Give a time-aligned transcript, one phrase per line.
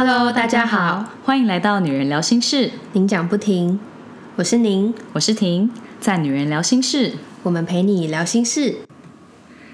[0.00, 3.80] Hello，大家好，欢迎来到女人聊心事，您讲不停，
[4.36, 8.76] 我是您，我是婷，在女人聊心事，我们陪你聊心事。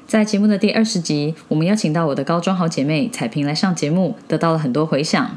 [0.07, 5.37] 在节目的第二十集，我们邀请到我的高中好姐妹彩萍来上节目，得到了很多回响。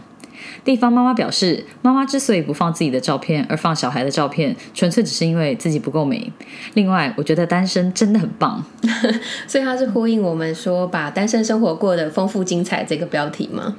[0.64, 6.32] 地方妈妈表示，妈妈之所以不放自己的照片，而放小孩的照片，纯粹只是因为自己不够美。
[6.76, 8.64] 另外，我觉得单身真的很棒，
[9.46, 13.76] 所以它是呼应我们说把单身生活过得丰富精彩这个标题吗？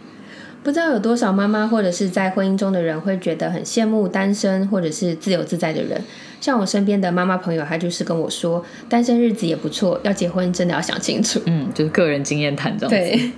[0.63, 6.03] 不知道有多少妈妈或者是在婚姻中的人会觉得很羡慕单身或者是自由自在的人。
[6.41, 11.41] 像我身边的妈妈朋友，她就是跟我说，单身日子也不错，要结婚真的要想清楚。
[11.47, 12.97] 嗯，就是个人经验谈这样子。
[12.97, 13.31] 对，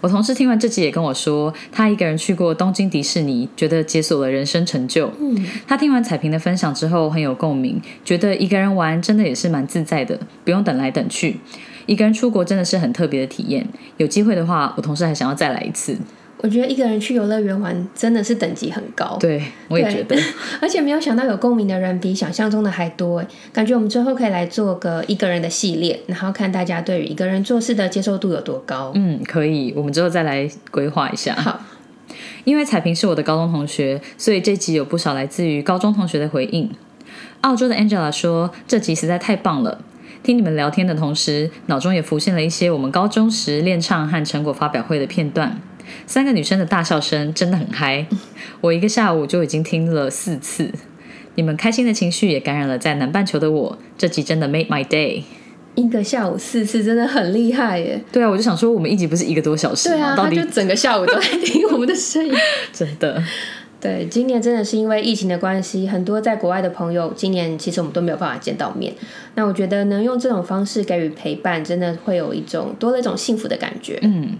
[0.00, 5.12] 我同事听完这集也跟我说，他一个人去过东京迪士尼，觉得解锁了人生成就。
[5.20, 11.36] 嗯，他听完彩萍的分享之后很有共鸣，觉得一个人玩真的也是蛮自在的，不用等来等去。
[11.86, 13.66] 一个人出国真的是很特别的体验，
[13.98, 15.96] 有机会的话，我同事还想要再来一次。
[16.44, 20.14] 我觉得一个人去游乐园玩真的是等级很高，对我也觉得，
[20.60, 28.92] 而且没有想到有共鸣的人比想象中的还多哎，感觉我们最后可以来做个一个人的系列，然后看大家对于一个人做事的接受度有多高。
[28.94, 31.34] 嗯，可以，我们之后再来规划一下。
[31.34, 31.58] 好，
[32.44, 36.70] 因为彩萍是我的高中同学，所以这集有不少来自于高中同学的回应。
[37.40, 39.80] 澳洲的 Angela 说，这集实在太棒了，
[40.22, 45.58] 听你们聊天的同时，脑中也浮现了一些我们高中时练唱和成果发表会的片段。
[46.06, 48.06] 三个女生的大笑声真的很嗨，
[48.60, 50.70] 我一个下午就已经听了四次。
[51.36, 55.22] 你们开心的情绪也感染了在南半球的我，这集真的 made my day。
[55.74, 58.00] 一个下午四次真的很厉害耶！
[58.12, 59.96] 对啊，我就想说，我们一集不是一个多小时吗？
[59.96, 62.32] 对啊，他就整个下午都在听我们的声音，
[62.72, 63.20] 真的。
[63.80, 68.94] 对，今年真的是因为疫情的关系，很多在国外的朋友，今年其实我们都没有办法见到面。
[69.34, 73.98] 那我觉得能用这种方式给予陪伴，真的会有一种多了一种幸福的感觉。
[74.02, 74.38] 嗯。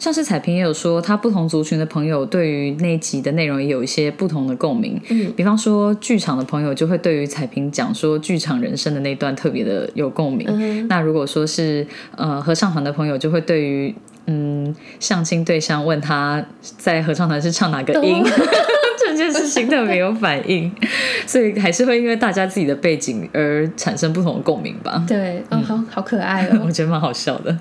[0.00, 5.00] 像是彩萍也有说，她不同族群的朋友对于那集的内容也有一些不同的共鸣。
[5.10, 10.88] 嗯，比方说剧场的朋友就会对于彩萍讲说剧场人生的那段特别的有共鸣。
[10.88, 13.94] 那如果说是呃合唱团的朋友，就会对于
[14.26, 18.24] 嗯相亲对象问他在合唱团是唱哪个音
[18.98, 20.72] 这件事情特别有反应。
[21.26, 25.04] 所以还是会因为大家自己的背景而产生不同的共鸣吧。
[25.06, 27.54] 对，嗯，好好可爱哦， 我觉得蛮好笑的。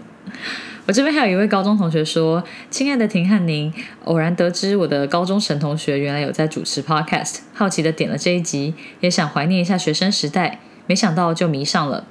[0.90, 3.72] 我这边还有一位高中同学说：“亲爱的婷汉宁，
[4.06, 12.08] 偶然得知我的高中神同学原来有在主持 podcast，好奇的点了这一集，也想怀念一下学生时代，没想到就迷上了。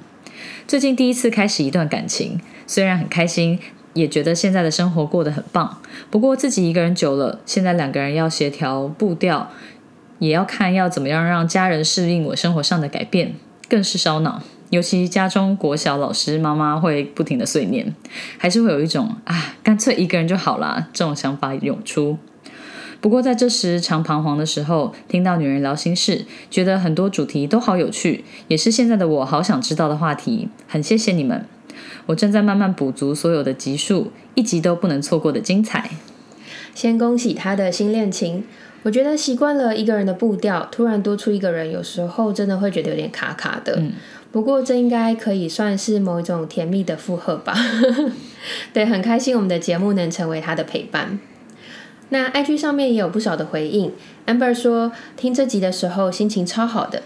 [0.65, 3.59] 最近第一次开始一段感情，虽然很开心，
[3.95, 5.81] 也觉得现在的生活过得很棒。
[6.09, 9.51] 不过自己一个人久了，现在两个人要协调步调，
[10.19, 13.35] 也要看要怎么样让家人适应我生活上的改变，
[13.67, 17.95] 更是烧脑。”尤其家中国小老师妈妈会不停的碎念，
[18.37, 22.17] 还是会有一种啊，干脆一个人就好啦这种想法涌出。
[23.01, 30.49] 不过在这时常彷徨的时候，听到女人聊心事，觉得很多主题都好有趣，也是现在的我好想知道的话题。
[30.67, 31.45] 很谢谢你们，
[32.07, 35.89] 我正在慢慢补足所有的集数，一集都不能错过的精彩。
[36.75, 38.43] 先恭喜他的新恋情。
[38.83, 43.81] 我觉得习惯了一个人的步调，突然多出一个人，有时候真的会觉得有点卡卡的。
[44.31, 47.55] 不过这应该可以算是某一种甜蜜的负荷吧。
[48.71, 51.19] 对，很开心我们的节目能成为他的陪伴。
[52.09, 53.91] 那 IG 上面也有不少的回应
[54.27, 57.03] ，amber 说听这集的时候心情超好的，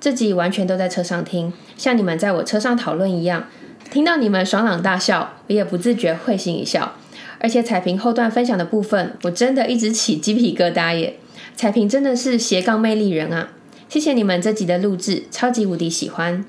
[0.00, 3.48] 这集完全都在车上听，像你们在我车上讨论一样，
[3.90, 6.94] 听到你们爽朗大笑，我也不自觉会心一笑。
[7.38, 11.18] 而且彩萍后段分享的部分，我真的一直起鸡皮疙瘩耶！
[11.56, 13.50] 彩萍真的是斜杠魅力人啊！
[13.88, 16.44] 谢谢你们这集的录制，超级无敌喜欢。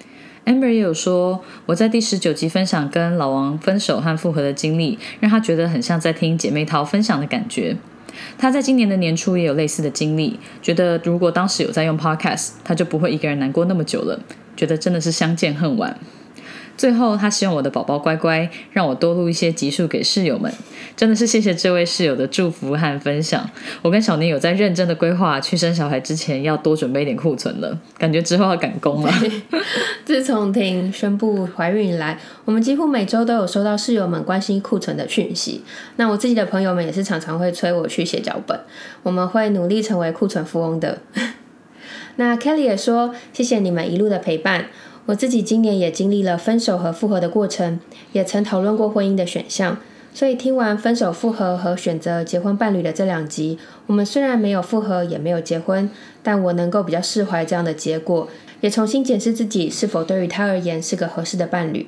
[0.46, 7.78] Amber 也有说，我在第十九集分享跟老王分手和复合的经历，让他觉得很像在听姐妹淘分享的感觉。
[8.38, 14.20] 他在今年的年初也有类似的经历，觉得如果当时有在用 Podcast，他就不会一个人难过那么久了。
[14.56, 15.98] 觉得真的是相见恨晚。
[16.76, 20.52] 最后，他希望我的宝宝乖乖，让我多录一些集数给室友们。
[20.96, 23.50] 真的是谢谢这位室友的祝福和分享。
[23.82, 27.80] 我跟小宁有在认真的规划，去生小孩之前要多准备一点库存了。
[27.98, 29.12] 感觉之后要赶工了。
[30.06, 35.64] 自从婷宣布怀孕以来，我们几乎每周都有收到室友们关心库存的讯息。
[35.96, 38.60] 那我自己的朋友们也是常常会催我去写脚本。
[39.04, 41.00] 我们会努力成为库存富翁的。
[42.18, 44.68] 那 Kelly 也说，谢谢你们一路的陪伴。
[45.08, 47.80] 我自己今年也经历了分手和复合的过程，
[48.14, 49.78] 也曾讨论过婚姻的选项。
[50.14, 53.58] 所以听完分手、复合和选择结婚伴侣的这两集，
[53.88, 55.90] 我们虽然没有复合，也没有结婚，
[56.22, 58.30] 但我能够比较释怀这样的结果，
[58.62, 61.88] 也重新检视自己是否对于他而言是个合适的伴侣。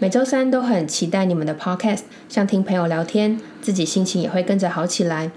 [0.00, 5.30] 每周三都很期待你们的 podcast，像听朋友聊天，自己心情也会跟着好起来。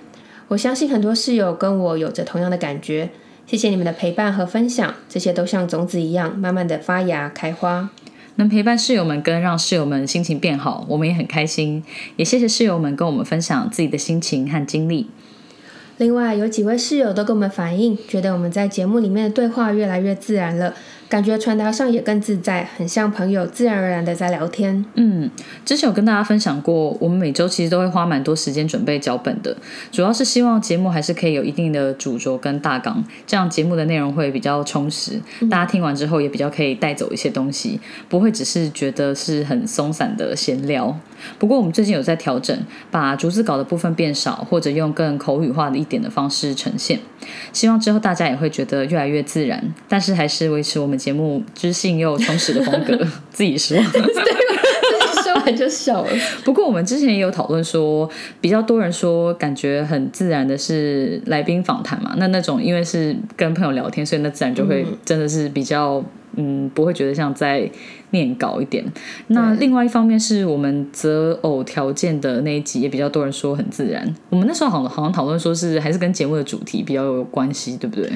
[0.48, 3.12] 我相信很多室友跟我有着同样的感觉。
[3.48, 7.90] 谢谢你们的陪伴和分享，这些都像种子一样，慢慢的发芽开花。
[8.38, 11.84] 能陪伴室友们跟让室友们心情变好，我们也很开心。
[12.18, 15.08] 也谢谢室友们跟我们分享自己的心情和经历。
[15.98, 20.74] 另外，有几位室友都跟我们反映，觉得我们在节目里面的对话越来越自然了。
[21.08, 24.84] 感觉传达上也更自在，很像朋友自然而然的在聊天。
[24.96, 25.30] 嗯，
[25.64, 29.56] 之前有跟大家分享过，我们每周其实都会花蛮多时间准备脚本的，
[29.92, 37.80] 主要是希望节目还是可以有一定的主轴跟大纲，这样节目的内容会比较充实，大家听完之后也比较可以带走一些东西，
[38.10, 40.98] 不会只是觉得是很松散的闲聊。
[41.38, 42.58] 不过我们最近有在调整，
[42.90, 47.00] 把逐字稿的部分变少，或者用更口语化的一点的方式呈现，
[47.54, 50.96] 希望之后大家也会觉得越来越自然，但是还是维持我们。
[51.06, 52.98] 节目知性又充实的风格，
[53.30, 54.02] 自己说，对，
[55.22, 56.10] 说完就笑了。
[56.44, 58.10] 不过我们之前也有讨论说，
[58.42, 66.04] 比较多人说感觉很自然的是来宾访谈嘛，那那种因为是跟朋友聊天，所以那自然就会真的是比较
[66.38, 67.70] 嗯，不会觉得像在
[68.16, 68.84] 念稿一点。
[69.28, 74.16] 那另外一方面是我们择偶条件的那一集也比较多人说很自然。
[74.30, 78.12] 我们那时候好好像讨论说是还是跟节目的主题比较有关系，对不对？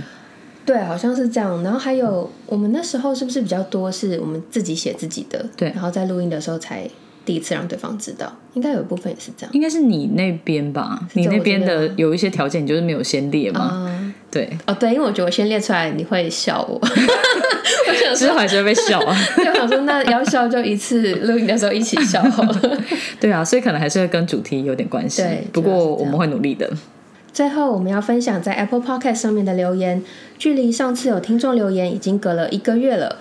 [0.65, 1.61] 对，好像是这样。
[1.63, 5.45] 然后还有，我们那时候是不是比较多是我们自己写自己的？
[5.57, 5.69] 对。
[5.71, 6.87] 然后在录音的时候才
[7.25, 9.53] 第一次让对方知道，应该有一部分也是这样。
[9.53, 11.07] 应该是你那边吧？
[11.13, 14.08] 你那边的有一些条件，你就是没有先列嘛？
[14.31, 14.49] 对。
[14.65, 16.79] 哦，对，因为我觉得我先列出来，你会笑我。
[18.15, 19.15] 之后还是会被笑啊？
[19.37, 22.77] 就想说，那要笑就一次录音的时候一起笑好了。
[23.19, 25.21] 对啊，所以可能还是会跟主题有点关系。
[25.21, 25.43] 对。
[25.53, 26.69] 不过我们会努力的。
[27.31, 30.03] 最后，我们要分享在 Apple Podcast 上面的留言。
[30.37, 33.17] 距离上次有听众留言已经隔了一个月了，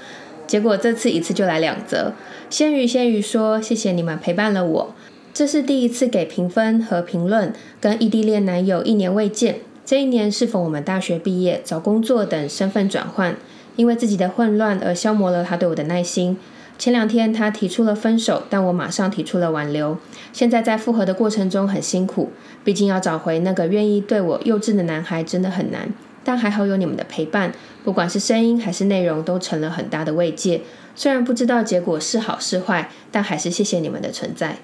[0.46, 2.12] 结果这次一次就来两则。
[2.48, 4.94] 鲜鱼鲜鱼说：“谢谢你们陪伴了我，
[5.34, 7.52] 这是第一次给评分和评论。
[7.80, 9.56] 跟异地恋男友一年未见，
[9.88, 13.34] 这一年是否我们大学毕业、找工作等身份转换，
[13.74, 16.36] 因为自己的混乱而消磨了他对我的耐心。
[16.76, 19.96] 前两天他提出了分手，但我马上提出了挽留。
[20.30, 22.30] 现在在复合的过程中很辛苦，
[22.62, 25.90] 毕竟要找回那个愿意对我幼稚的男孩真的很难。”
[26.22, 27.50] 但还好有你们的陪伴，
[27.82, 30.60] 不管是声音还是内容，都成了很大的慰藉。
[30.94, 34.58] 虽然不知道结果是好是坏，但还是谢谢你们的存在。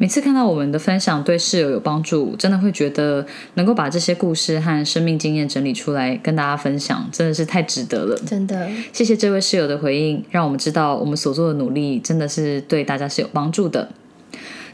[0.00, 8.16] 每次看到我们的分享对室友有帮助，真的会觉得能够把这些故事和生命经验整理出来跟大家分享，真的是太值得了。
[8.24, 13.90] 真的，谢谢这位室友的回应，让我们知道我们所做的努力真的是对大家是有帮助的。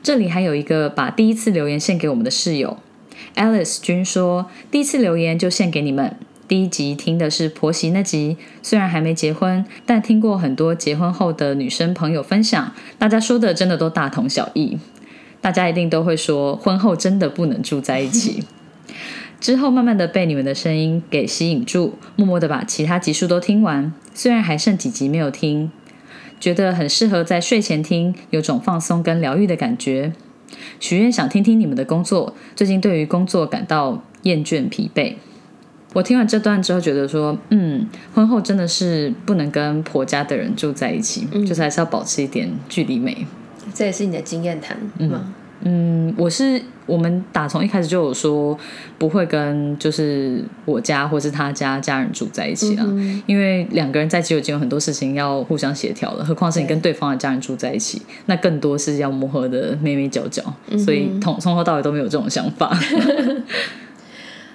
[0.03, 2.77] 这里还有一个把第一次留言献给我们的室友。
[3.35, 6.15] Alice 君说：“第一次留言就献给你们。
[6.47, 14.77] 第一集听的是婆媳那集，虽然还没结婚，但听过很多结婚后的女生朋友分享，大家说的真的都大同小异。
[15.45, 18.45] 大家一定都会说，婚后真的不能住在一起。
[19.39, 23.93] 之后慢慢的被你们的声音给吸引住，默默的把其他集数都听完。
[24.15, 25.71] 虽然还剩几集没有听，
[26.41, 30.15] 觉得很适合在睡前听，有种放松跟疗愈的感觉。”
[30.81, 35.17] 许愿想听听你们的工作，最近对于工作感到厌倦疲惫。
[35.93, 43.27] 我听完这段之后，觉得说，嗯，婚后真的是不能跟婆家的人住在一起，就是还是要保持一点距离美。
[43.75, 44.79] 这也是你的经验谈
[45.09, 45.35] 吗？
[45.67, 48.59] 嗯，我是我们打从一开始就有说
[48.99, 52.85] 不会跟就是我家或是他家家人住在一起啊，
[53.27, 60.43] 因为两个人在一起已经有很多事情要互相协调了，何况是你跟对方的家人住在一起，那更多是要磨合的眉眉角角，
[60.79, 62.77] 所以从从头到尾都没有这种想法。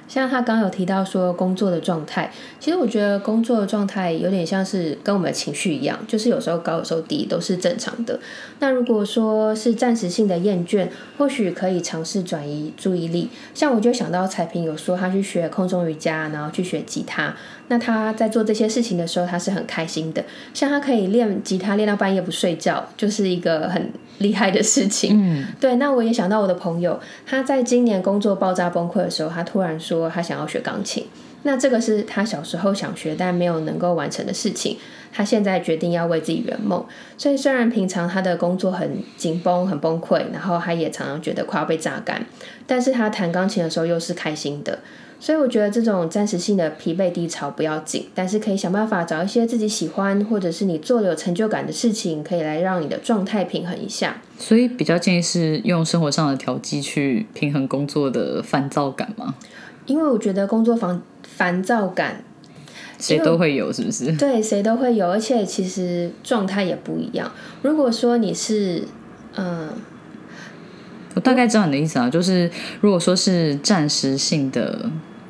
[0.09, 8.19] 像他刚刚有提到说工作的状态，其实我觉得工作的状态有点像是跟我们的情绪一样，就是有时候高有时候低都是正常的。
[8.59, 13.29] 那如果说是暂时性的厌倦，或许可以尝试转移注意力。
[13.53, 17.35] 像我就想到彩萍有说她去学空中瑜伽，然后去学吉他。
[17.69, 20.23] 那他在做这些事情的时候，他是很开心的。
[20.53, 25.11] 像他可以练吉他练到半夜不睡觉，就是一个很厉害的事情。
[25.13, 25.75] 嗯，对。
[25.77, 31.05] 那我也想到我的朋友，他在今年工作爆炸崩溃的时候，他突然说他想要学钢琴。
[31.43, 34.77] 那这个是他小时候想学但没有能够完成的事情。
[35.11, 36.85] 他现在决定要为自己圆梦。
[37.17, 42.25] 所以虽然平常他的工作很紧绷、很崩溃，然后他也常常觉得快要被榨干，
[42.67, 44.79] 但是他弹钢琴的时候又是开心的。
[45.21, 54.21] 所以我觉得这种暂时性的疲惫低潮不要紧，但是可以想办法找一些自己喜欢或者是你做了有成就感的事情，可以来让你的状态平衡一下。
[54.37, 59.35] 所以比较建议是用生活上的调剂去平衡工作的烦躁感吗？
[59.85, 62.23] 因为我觉得工作烦烦躁感，
[62.97, 64.13] 谁都会有，是不是？
[64.13, 67.29] 对，谁都会有，而且其实状态也不一样。
[67.61, 68.83] 如果说你是
[69.35, 69.69] 嗯。
[71.15, 72.49] 我大概知道你的意思啊，就是
[72.81, 74.89] 如果说是暂时性的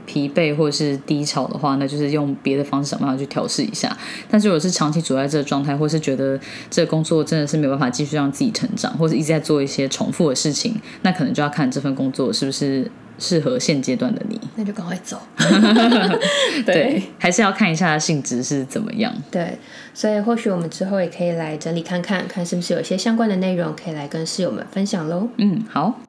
[0.09, 3.95] 疲惫或者是低潮的话，那就是用别的方式想办法去调试一下。
[4.27, 6.39] 但是如果是长期处在这个状态，或是觉得
[6.71, 12.89] 这个工作真的是没有办法继续让自己成长，或者一直在做一些重复的事情，那可能就要看这份工作是不是
[13.19, 14.41] 适合现阶段的你。
[14.55, 15.21] 那就赶快走。
[16.65, 19.13] 对，还是要看一下性质是怎么样。
[19.29, 19.59] 对，
[19.93, 25.29] 所以或许我们之后也可以来整理看看，看是不是有一些相关的内容可以来跟室友们分享喽。
[25.37, 25.99] 嗯，好。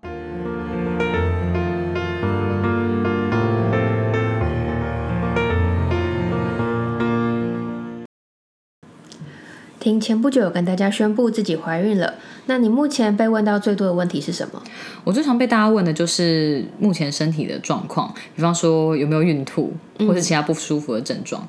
[9.81, 12.15] 听前不久有跟大家宣布自己怀孕了，
[12.47, 14.63] 那你目前被问到最多的问题是什么？
[15.03, 21.49] 我最常被大家问的就是目前身体的状况，比方说有没有孕吐，或是其他不舒服的症状。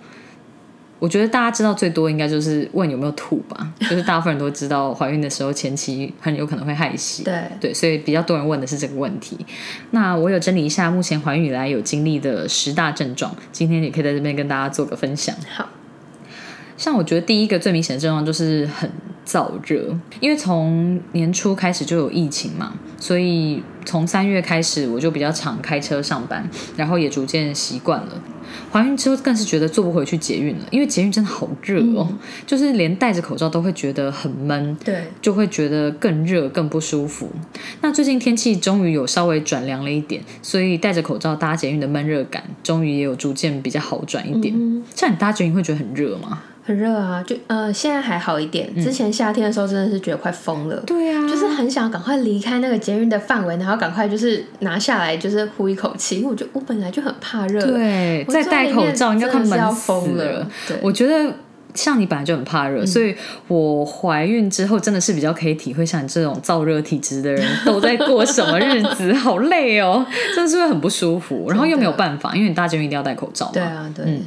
[0.98, 9.36] 我觉得大家知道最多应该就是问有没有吐吧， 就是大部分人都知道怀孕的时候前期很有可能会害喜，对对，所以比较多人问的是这个问题。
[9.90, 15.36] 那我有整理一下目前怀孕以来有经历的十大症状，今天也可以在这边跟大家做个分享。
[15.54, 15.68] 好。
[16.82, 18.90] 像我觉得第一个最明显的症状就是很
[19.24, 28.20] 燥热，因为从年初开始就有疫情嘛，所以从三月开始我就比较常开车上班，然后也逐渐习惯了。
[28.72, 32.08] 怀孕之后更是觉得坐不回去捷运了，因为捷运真的好热哦，
[32.48, 37.30] 就是连戴着口罩都会觉得很闷，对，就会觉得更热更不舒服。
[37.82, 44.84] 那最近天气终于有稍微转凉了一点，所以戴着口罩搭捷运的闷热感终于也有逐渐比较好转一点。
[44.96, 46.42] 像你搭捷运会觉得很热吗？
[46.64, 48.74] 很热啊，就呃，现在还好一点。
[48.76, 50.76] 之前夏天的时候，真的是觉得快疯了。
[50.86, 56.18] 对啊，就是很想赶快离开那个捷运的范围，然后赶快就是拿下来，就是呼一口气。
[56.18, 60.48] 因为我觉得我本来就很怕热，对，再戴口罩应该快闷疯了。
[60.68, 61.34] 对，我觉得。
[61.74, 63.16] 像你本来就很怕热，所以
[63.48, 73.52] 我怀孕之后真的是比较可以体会像你这种燥热体质的人都在过什么日子，好累哦，真的是会很不舒服，然后又没有办法，因为你大节一定要戴口罩嘛。
[73.54, 74.22] 对啊，对，嗯，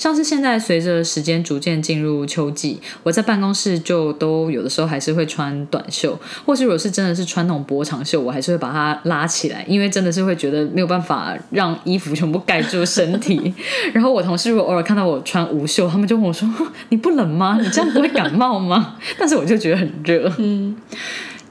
[0.00, 13.52] 像是现在随着时间逐渐进入秋季，我在办公室就都有的时候还是会穿短袖，或是如果是真的是穿那种薄长袖，我还是会把它拉起来，因为真的是会觉得没有办法让衣服全部盖住身体。
[13.92, 16.48] 然后我同事如果偶尔看到我穿无袖，他们就问我说。
[16.88, 17.58] 你不冷吗？
[17.60, 18.96] 你这样不会感冒吗？
[19.18, 20.32] 但是我就觉得很热。
[20.38, 20.74] 嗯，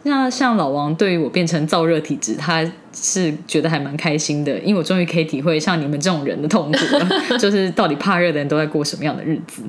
[0.03, 7.08] 那像老王对于我变成燥热体质，他是觉得还蛮开心的，因为我终于可以体会像你们这种人的痛苦了，
[7.39, 9.62] 就是到底怕热的人都在过什么样的日子，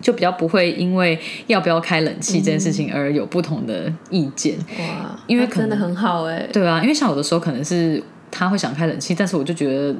[0.00, 4.56] 就比较不会因为要不要开冷气这件事情而有不同的意见。
[4.78, 6.46] 哇，因为真的很好哎。
[6.52, 9.94] 对啊，因为像有的时候可能是他会想开冷气，但是我就觉得。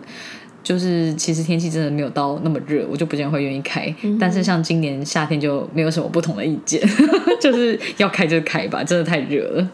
[0.67, 3.95] 就是其实天气真的没有到那么热，我就不见会愿意开。
[4.19, 6.83] 但是像今年夏天就没有什么不同的意见，
[7.41, 9.69] 就是要开就开吧，真的太热了。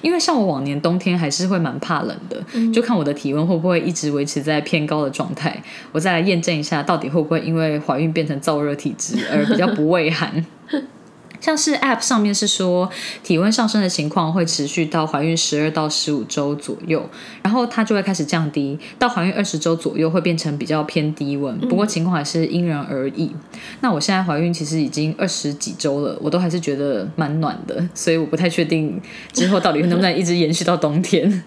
[0.00, 10.44] 因为像我往年冬天还是会蛮怕冷的，就看我的体温会不会一直维持在偏高的状态，我再来验证一下到底会不会因为怀孕变成燥热体质而比较不畏寒。
[11.42, 12.88] 像是 App 上面是说
[13.24, 17.04] 体温上升的情况会持续到怀孕十二到十五周左右，
[17.42, 21.58] 然后它就会开始降低，到怀孕二十周左右会变成比较偏低温。
[21.68, 23.32] 不过情况还是因人而异。
[23.80, 31.42] 那我现在怀孕其实已经二十几周了，我都还是觉得蛮暖的，所以我不太确定之后到底能不能一直延续到冬天。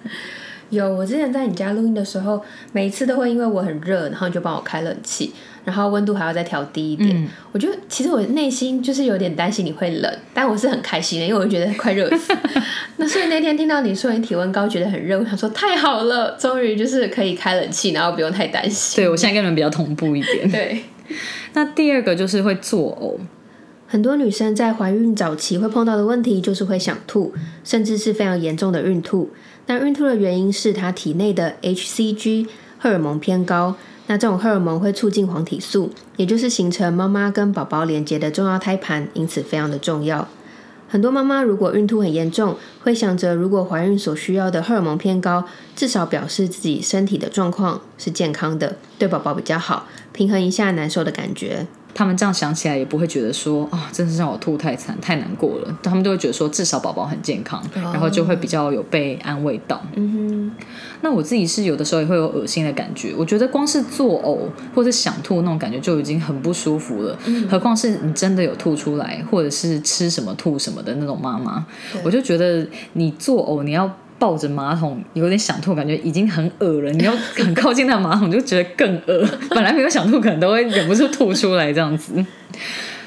[0.69, 2.41] 有，我之前在你家录音的时候，
[2.71, 5.33] 每一次都会因为我很热，然后你就帮我开冷气。
[5.63, 12.31] 然后温度还要再调低一点，我觉得其实我内心就是有点担心你会冷，但我是很开心的，因为我觉得快热死。
[12.97, 19.03] 那所以那天听到你说你体温高，觉得很热，我想说太好了，终于就是可以开冷气，然后不用太担心。
[19.03, 20.51] 对我现在跟你们比较同步一点。
[20.51, 20.83] 对，
[21.53, 23.19] 那第二个就是会作呕，
[23.87, 29.31] 很多女生在怀孕早期会碰到的问题就是会想吐，甚至是非常严重的孕吐。
[29.67, 33.75] 那孕吐的原因是她体内的 hCG 荷尔蒙偏高。
[34.07, 40.27] 那这种荷尔蒙会促进黄体素，也就是形成妈妈跟宝宝连接的重要胎盘，因此非常的重要。
[40.87, 45.43] 很多妈妈如果孕吐很严重，会想着如果怀孕所需要的荷尔蒙偏高，
[45.75, 51.65] 至少表示自己身体的状况是健康的，对宝宝比较好，平衡一下难受的感觉。
[51.95, 55.79] 他们这样想起来也不会觉得说啊，真是让我吐太惨太难过了。
[55.81, 59.81] 他们都会觉得说，至少宝宝很健康，然后就会比较有被安慰到。
[59.95, 60.65] 嗯哼。
[61.01, 63.13] 那我自己是有的时候也会有恶心的感觉。
[63.17, 64.39] 我觉得光是作呕
[64.75, 67.17] 或者想吐那种感觉就已经很不舒服了，
[67.49, 71.65] 何况是你真的有吐出来，或者是吃什么吐什么的那种妈妈，
[72.03, 73.89] 我就觉得你作呕你要。
[74.17, 76.91] 抱着马桶有点想吐，感觉已经很恶了。
[76.91, 79.27] 你要很靠近那马桶，就觉得更恶。
[79.49, 82.13] 本来没有想吐，可能都会忍不住吐出来这样子。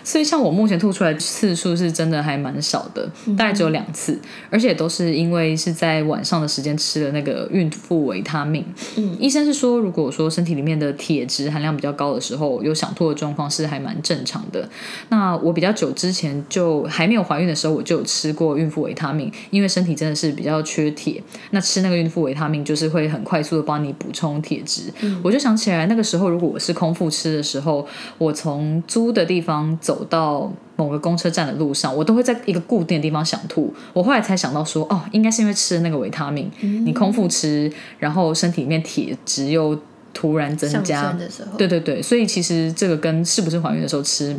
[0.08, 8.64] 所以像我目前吐出来次数是真的还蛮少的，大概只有两次，而且都是因为是在晚上的时间吃了那个孕妇维他命。
[8.96, 14.66] 嗯，医生是说，如果说身体里面的铁质含量比较高的时候，有想吐的状况是还蛮正常的。
[15.10, 24.90] 那我比较久之前就还没有怀孕的时候，我就有吃过孕妇维他命，因为身体真的是比较缺铁，那吃那个孕妇维他命就是会很快速的帮你补充铁质。
[25.22, 27.86] 我就想起来那个时候，如果我是空腹吃的时候，
[28.16, 33.74] 我从租的地方走到某个公车站的路上，我都会在一个固定的地方想吐。
[33.92, 36.50] 我后来才想到说，哦，应该是因为吃了那个维他命，
[36.84, 39.78] 你空腹吃，然后身体里面铁质又
[40.12, 41.16] 突然增加，
[41.56, 44.36] 对对对，所以其实这个跟是不是怀孕的时候吃。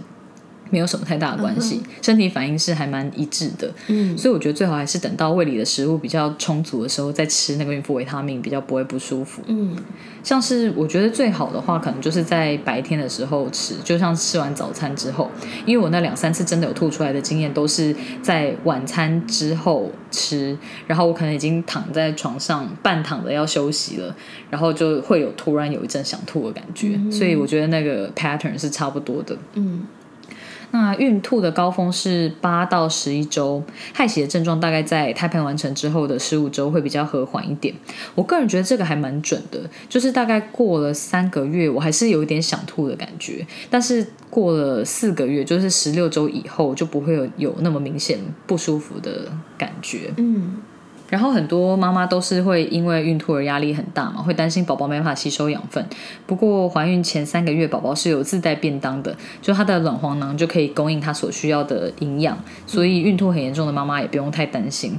[0.69, 9.41] 没有什么太大的关系，身体反应是还蛮一致的，嗯，所以我觉得最好还是等到胃里的食物比较充足的时候再吃那个孕妇维他命，比较不会不舒服。
[9.47, 9.75] 嗯，
[10.23, 15.29] 像是我觉得最好的话，可能就是在白天的时候吃，就像吃完早餐之后，
[15.65, 20.57] 因为我那两三次真的有吐出来的经验，都是在晚餐之后吃，
[20.87, 24.15] 然后我可能已经躺在床上半躺着要休息了，
[24.49, 29.37] 然后就会有突然有一阵想吐的感觉，所以我觉得那个 pattern 是差不多的。
[29.55, 29.87] 嗯。
[30.71, 37.73] 那孕吐的高峰是八到十一周，害喜的症状大概在胎盘完成之后的十五周会比较和缓一点。
[38.15, 50.13] 我个人觉得这个还蛮准的，就是大概过了三个月，我还是有一点想吐的感觉，但是过了四个月，就是十六周以后，就不会有有那么明显不舒服的感觉。
[50.17, 50.57] 嗯。
[51.09, 55.83] 然后很多妈妈都是会因为孕吐而压力很大嘛，会担心宝宝没办法吸收养分。
[56.25, 64.97] 不过怀孕前三个月，宝宝是有自带便当的，就他的卵黄囊就可以供应他所需要的营养，所以孕吐很严重的妈妈也不用太担心。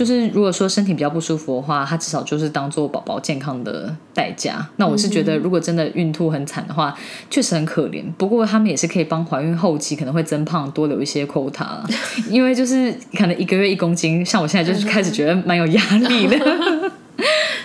[0.00, 4.66] 就是如果说身体比较不舒服的话，它至少就是当做宝宝健康的代价。
[4.76, 6.96] 那我是觉得，如果真的孕吐很惨的话，
[7.28, 8.02] 确实很可怜。
[8.16, 11.66] 不过他们也是可以帮怀孕后期可能会增胖多留一些 quota，
[12.30, 16.38] 因为就是可能一个月一公斤，像我现在就是开始觉得蛮有压力的。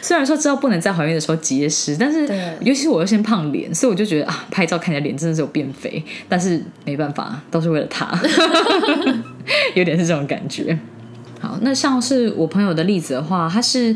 [0.01, 2.27] 虽然说知道不能在怀孕的时候节食，但是
[2.59, 8.11] 尤其是我又先胖脸，所以我就觉得啊，拍照看起来脸真的是有变肥，但是没办法，都是为了他，
[9.73, 10.77] 有点是这种感觉。
[11.45, 13.95] 好，那像是我朋友的例子的话，他是。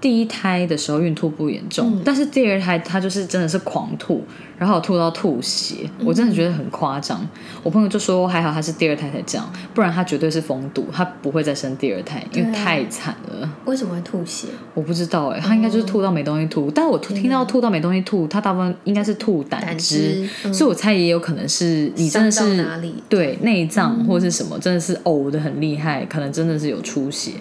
[0.00, 4.24] 第一胎的时候孕吐不严重，但是第二胎他就是真的是狂吐，
[4.58, 7.26] 然后吐到吐血，我真的觉得很夸张。
[7.62, 13.48] 我朋友就说还好他是第二胎才这样，不然他绝对是封堵，他不会再生第二胎，因为太惨了。
[13.66, 14.48] 为什么会吐血？
[14.74, 16.70] 我不知道哎，他应该就是吐到没东西吐。
[16.70, 27.32] 但我听到吐到没东西吐，他大部分应该是吐胆汁，所以我猜也有可能是你真的是哪里对内脏或者是什么，真的是呕的很厉害，可能真的是有出血。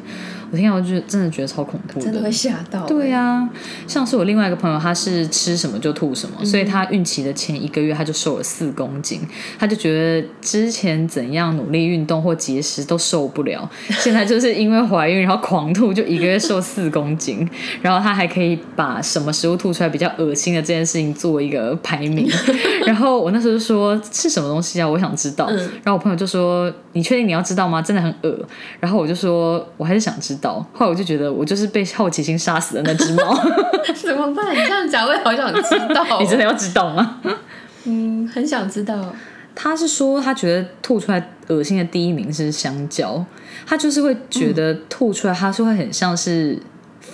[0.49, 2.85] 我听到就真的觉得超恐怖的，真的会吓到。
[2.85, 3.49] 对呀，
[3.85, 9.21] 像是我另外一个朋友，他是吃什么就吐什么，所以他孕期的前一个月他就瘦了四公斤，
[9.57, 17.49] 他就觉得之前怎样努力运动或节食都瘦不了，现在就是因为怀孕然后狂吐，就一个月瘦四公斤，
[17.81, 22.29] 然后他还可以把什么食物吐出来比较恶心的这件事情做一个排名。
[22.85, 24.87] 然后我那时候就说是什么东西啊？
[24.87, 25.49] 我想知道。
[25.83, 27.81] 然后我朋友就说：“你确定你要知道吗？
[27.81, 28.39] 真的很恶。”
[28.79, 33.35] 然后我就说：“我还是想知。”道后来我就觉得我就是被好奇心杀死的那只猫，
[33.95, 34.53] 怎么办？
[34.53, 36.05] 你这样讲，我也好想知道。
[36.21, 36.96] 你真的要知道吗？
[37.85, 39.13] 嗯，很想知道。
[39.55, 43.25] 他是说他觉得吐出来恶心的第一名是香蕉，
[43.65, 46.59] 他就是会觉得吐出来，他是会很像是。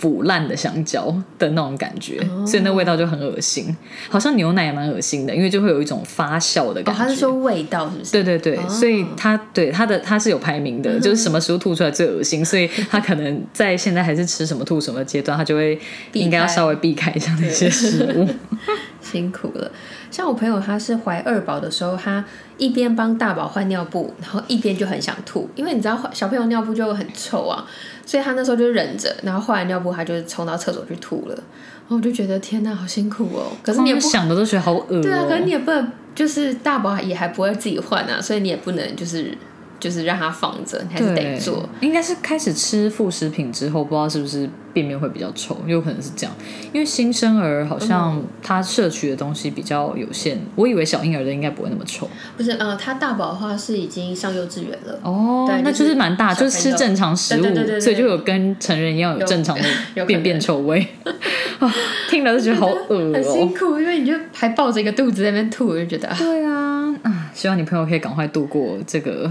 [0.04, 1.06] 腐烂的香蕉
[1.40, 3.74] 的那种感觉，所以那味道就很恶心，
[4.10, 7.02] 好像牛奶也蛮恶心的，因为就会有一种发酵的感觉。
[7.02, 8.12] 他是说味道是不是？
[8.12, 15.80] 对对对，所以他对他的他是有排名的，就是什么时候吐出来最恶心，所以他可能在现在还是吃什么吐什么阶段，他就会
[16.12, 18.28] 应该要稍微避开一下那些食物。
[19.00, 19.72] 辛苦了。
[20.10, 22.24] 像我朋友，他是怀二宝的时候，他
[22.58, 27.66] 一边帮大宝换尿布，然后一边就很想吐，因为你知道小朋友尿布就很臭啊，
[28.06, 31.36] 所以他那时候就忍着，然后换完尿布，他就冲到厕所去吐了。
[31.36, 33.52] 然后我就觉得天哪，好辛苦哦。
[33.62, 39.38] 可是你也不想的都觉得好恶对啊，可是你也不能，就是大宝也还不会自己换啊，所以你也不能就是。
[39.84, 41.68] 就是让它放着，你还是得做。
[41.82, 46.34] 应该是开始吃副食品之后，不知道是不是便便会比较臭，有可能是这样。
[46.72, 52.10] 因为新生儿好像他摄取的东西比较有限，我以为小婴儿的应该不会那么臭。
[52.38, 54.98] 不是，呃，他大宝的话是已经上幼稚园了。
[55.04, 57.44] 哦，那就是蛮大，就是吃正常食物，
[57.82, 60.88] 所以就有跟成人一样有正常的便便臭味。
[62.10, 66.08] 听了就觉得好恶很辛苦，因为你就还抱着一个肚子在那边吐，我就觉得。
[66.18, 69.30] 对啊，啊，希望你朋友可以赶快度过这个。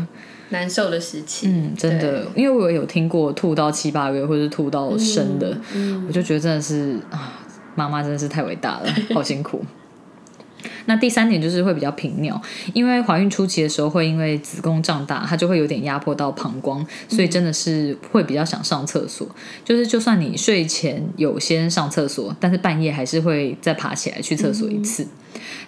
[0.53, 5.59] 难受的时期，嗯，真的，因为我有听过吐到七八个月或者吐到生的，
[6.07, 7.41] 我就觉得真的是啊，
[7.75, 9.65] 妈妈真的是太伟大了，好辛苦。
[10.87, 12.40] 那第三点就是会比较频尿，
[12.73, 19.27] 因为怀孕初期的时候会因为子宫胀大，它就会有点压迫到膀胱，所以真的是会比较想上厕所。
[19.64, 25.07] 就是就算你睡前有先上厕所，但是半夜还是会再爬起来去厕所一次。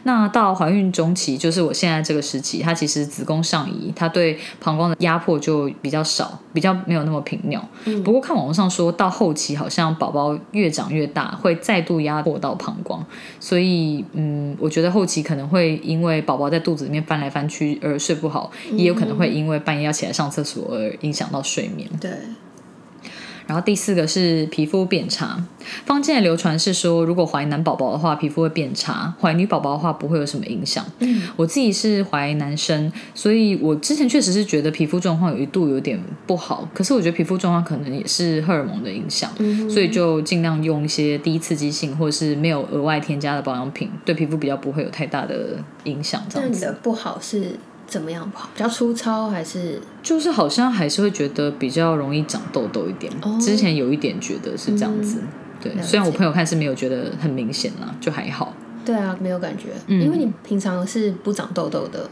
[0.02, 7.66] 那到怀孕中期，就是我现在这个时期，它其实子宫上移，它对膀胱的压迫就比较少，比较没有那么频尿。
[8.04, 13.02] 不过看网络上说到后期，好像宝宝越长越大，会再度压迫到膀胱，
[13.40, 21.88] 所以嗯，我觉得后期可能会因为宝宝在肚子里面翻来翻去而睡不好，也有可能会因为半夜要起来上厕所而影响到睡眠。
[22.00, 22.10] 对。
[23.46, 25.42] 然后第四个是皮肤变差，
[25.84, 30.84] 坊间的流传是说，如果怀男宝宝的话，皮肤会变差；怀女宝宝的话，不会有什么影响。
[31.00, 36.68] 嗯，我自己是怀男生，所以我之前确实是觉得皮肤状况有一度有点不好。
[36.72, 39.30] 可是我觉得皮肤状况可能也是荷尔蒙的影响，
[39.68, 46.22] 所以就尽量用一些低刺激性或者是没有额外添加的保养品，对皮肤比较不会有太大的影响。
[46.28, 47.58] 这样子的不好是。
[47.94, 48.50] 怎么样不好？
[48.52, 49.80] 比较粗糙还是？
[50.02, 53.12] 就是好像还是会觉得比较容易长痘痘一点。
[53.40, 55.20] 之前有一点觉得是这样子，
[55.62, 55.80] 对。
[55.80, 58.52] 虽然我朋友看是没有觉得很明显啦，就还好。
[58.84, 62.10] 对啊，没有感觉，因为你平常是不长痘痘的。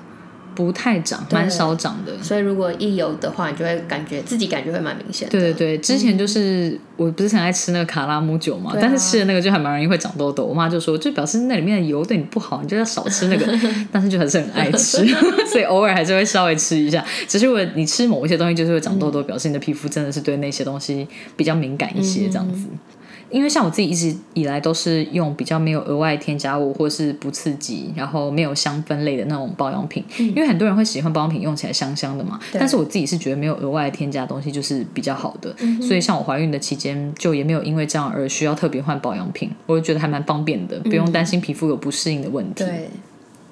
[0.55, 2.12] 不太长，蛮少长的。
[2.23, 5.29] 所以如果一有的话，你就会感觉自己感觉会蛮明显。
[5.29, 10.45] 对对对，之前就是我不是很爱吃那个卡拉姆酒嘛，但是吃的那个就还蛮容易会长痘痘。
[10.45, 13.59] 我妈就说，就表示那里面的油对你不好，你就要少吃那个。
[13.91, 15.07] 但是就还是很爱吃，
[15.51, 17.05] 所以偶尔还是会稍微吃一下。
[17.27, 22.67] 只是我你吃某一些东西就是会长痘痘，表示你的皮肤真的是对那些东西比较敏感一些，这样子。
[23.33, 30.05] 因为像我自己一直以来都是用比较没有额外添加物或是不刺激，然后没有香氛类的那种保养品。
[30.18, 35.55] 因为很多人会喜欢保养品用起来香香的嘛，但是我自己是觉得没有额外添加东西就是比较好的。
[35.81, 42.64] 所以像我怀孕的期间，就也没有因为这样而需要特别换保养品，我就觉得还蛮方便的，不用担心皮肤有不适应的问题。
[42.64, 42.90] 对。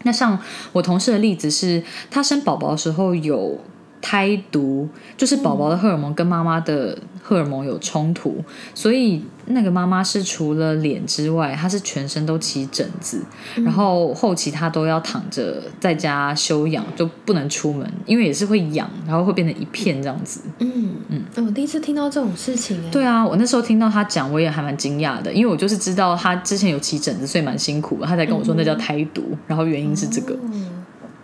[0.03, 0.39] 那像
[0.73, 3.59] 我同事的例子是，她生宝宝的时候有。
[4.03, 8.37] 胎毒就是宝宝的荷尔蒙跟妈妈的荷尔蒙有冲突，
[8.75, 13.23] 所以那个妈妈是除了脸之外，她是全身都起疹子，
[13.57, 20.41] 然后后期她都要躺着在家休养，就不能出门，因为也是会痒，然后会变成一片这样子。
[20.59, 22.91] 嗯嗯，我第一次听到这种事情哎。
[22.91, 30.37] 对啊，我那时候听到她讲，我也还蛮惊讶的，因为我就是知道她之前有起疹子，所以蛮辛苦，她才跟我说那叫胎毒，然后原因是这个。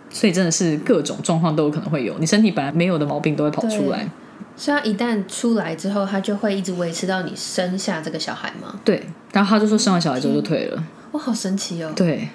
[0.09, 4.09] 所以真的是各种状况都有可能会有，你身体本来没有的毛病都会跑出来。
[4.57, 8.79] 所以一旦出来之后，他就会一直维持到你生下这个小孩吗？
[8.83, 10.83] 对，然后他就说生完小孩之后就退了。
[11.11, 11.93] 哇，好神奇哦！
[11.95, 12.27] 对，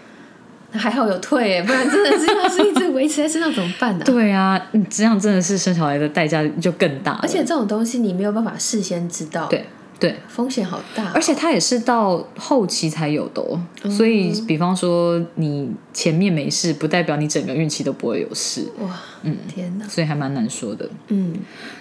[0.70, 4.04] 还好有退哎，不然真的是要是一直维持在身上怎么办呢？
[4.06, 7.18] 对啊，你这样真的是生小孩的代价就更大。
[7.20, 9.46] 而且这种东西你没有办法事先知道。
[9.48, 9.66] 对。
[10.00, 13.88] 对，风险好大，而且它也是到后期才有的，哦。
[13.88, 18.66] 所以比方说你前面没事，不代表你整个孕期都不会有事。
[18.80, 18.90] 哇，
[19.22, 20.88] 嗯，天哪，所以还蛮难说的。
[21.08, 21.34] 嗯，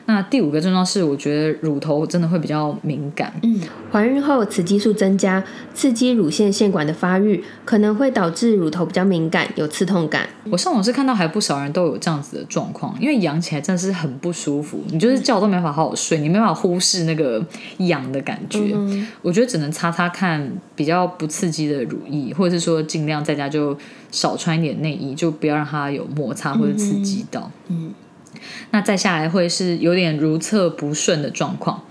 [0.05, 3.33] 那第五个症状是，我觉得乳头真的会比较敏感。
[3.43, 3.59] 嗯，
[3.91, 10.27] 怀孕后雌激素增加，刺激乳腺腺管的发育，可能会导致乳头比较敏感，有刺痛感。
[10.51, 17.43] 我上网是看到还不少人都有这样子的状况，因为痒起来真的是很不舒服，你就是觉都没法好好睡，你没法忽视那个
[17.77, 18.01] 痒。
[18.11, 18.75] 的感觉，
[19.21, 23.77] 我觉得只能擦擦看比较不刺激的乳液，或者是说尽量在家就
[24.09, 27.49] 少穿一点内衣，就不要让它有摩擦或者刺激到。
[27.69, 27.93] 嗯，
[28.71, 31.81] 那再下来会是有点如厕不顺的状况。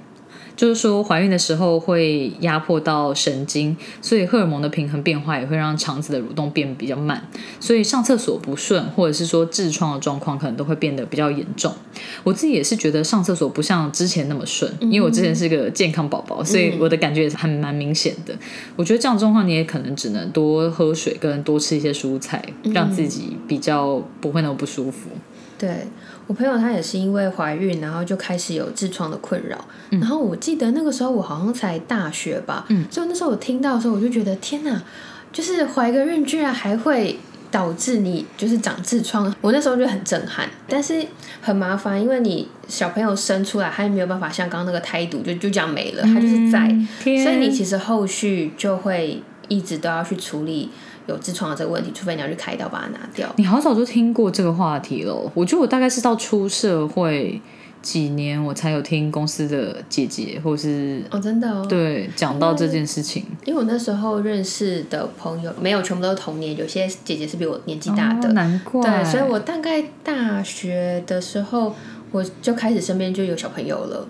[0.57, 7.27] 就是说，怀孕的时候会压迫到神经，所以荷尔蒙的平衡变化也会让肠子的蠕动变比较慢，
[7.59, 11.73] 所以上厕所不顺，或者是说痔疮的状况可能都会变得比较严重。
[12.25, 18.35] 我自己也是觉得上厕所不像之前那么顺，因为我之前是个健康宝宝，所以我的感觉也是还蛮明显的。
[18.77, 25.09] 我觉得这样状况你也可能只能多喝水，跟多吃一些蔬菜，让自己比较不会那么不舒服。
[25.61, 25.87] 对
[26.27, 29.63] 我朋友，她也是因为怀孕，然后就开始有痔疮的困扰。
[29.91, 34.83] 然后我记得那个时候我好像才大学吧，所以那时候我听到的时候，我就觉得天哪，
[35.31, 37.19] 就是怀个孕居然还会
[37.51, 39.31] 导致你就是长痔疮。
[39.43, 41.05] 我那时候就很震撼，但是
[41.43, 46.69] 很麻烦，因为你小朋友生出来，他也没有办法像刚刚那个胎毒就就这样没了，他就是在，
[47.03, 50.71] 所以你其实后续就会一直都要去处理。
[51.11, 53.29] 有痔疮的这个问题，除非你要去开刀把它拿掉。
[53.37, 57.41] 你好早就听过这个话题了，我觉得我大概是到出社会
[57.83, 63.25] 几年，我才有听公司的姐姐或是哦，真的哦，对，讲到这件事情。
[63.45, 68.83] 因为我那时候认识的朋友没有全部都是同年，有些姐姐是比我年纪大的，难怪。
[68.83, 71.75] 对，所以我大概大学的时候
[72.11, 74.07] 我就开始身边就有小朋友了。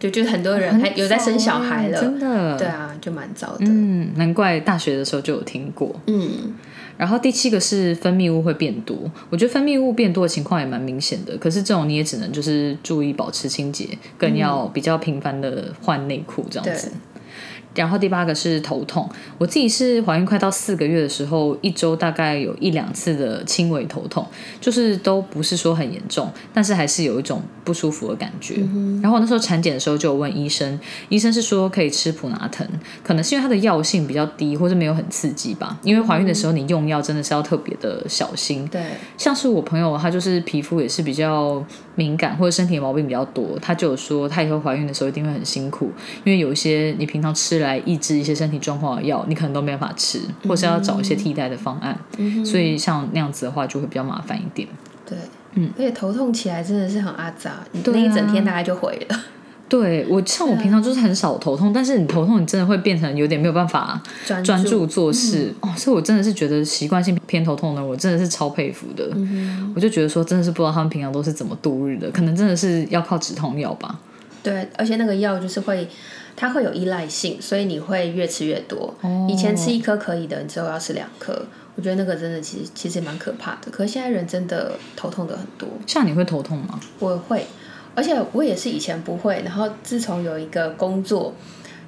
[0.00, 3.58] 就就很多人还有在生小孩了，真的，对啊，就蛮早的。
[3.60, 5.94] 嗯，难怪大学的时候就有听过。
[6.06, 6.54] 嗯，
[6.96, 8.96] 然后第七个是分泌物会变多，
[9.28, 11.36] 我觉得分泌物变多的情况也蛮明显的。
[11.36, 13.86] 可是这种你也只能就是注意保持清洁，
[14.16, 16.90] 更要比较频繁的换内裤这样子。
[17.74, 24.26] 然后第八个是头痛，我自己是怀孕快到四个月的时候，一周大概有一两次的轻微头痛，
[24.60, 28.56] 就是都不是说很严重，但是还是有一种不舒服的感觉。
[29.00, 30.78] 然后那时候产检的时候就有问医生，
[31.10, 32.66] 医生是说可以吃普拿疼，
[33.04, 35.78] 可能是因为它的药性比较低，或者没有很刺激吧。
[35.84, 38.66] 因为怀孕的时候你用药真的是要特别的小心。
[38.66, 38.82] 对，
[39.16, 45.92] 像是我朋友，他就是皮肤也是比较敏感，或者身体毛病比较多，他就有说他以后怀孕的时候一定会很辛苦，
[46.24, 47.59] 因为有一些你平常吃。
[47.62, 51.98] 来抑制一些身体状况的药，你可能都没办法吃，或是要找一些替代的方案。
[52.44, 54.68] 所以像那样子的话，就会比较麻烦一点。
[55.06, 55.18] 对，
[55.54, 59.20] 嗯，而且头痛起来真的是很阿杂，你那一整天大概就毁了。
[59.70, 64.02] 对我像我平常就是很少头痛，但是你头痛，你真的会变成有点没有办法
[64.42, 65.68] 专注做事哦。
[65.76, 69.08] 所以我真的是觉得习惯性偏头痛的，我真的是超佩服的。
[69.76, 73.96] 我就觉得说，真的是不知道他们平常都是怎么度日的，可能真的是要靠止痛药吧。
[74.42, 75.88] 对，而且那个药就是会。
[76.36, 78.94] 它会有依赖性，所以你会越吃越多。
[79.28, 81.44] 以前吃一颗可以的，你之后要吃两颗。
[81.74, 83.70] 我觉得那个真的其实其实蛮可怕的。
[83.70, 85.68] 可是现在人真的头痛的很多。
[85.86, 86.80] 像你会头痛吗？
[86.98, 87.44] 我会，
[87.94, 89.42] 而且我也是以前不会。
[89.44, 91.34] 然后自从有一个工作，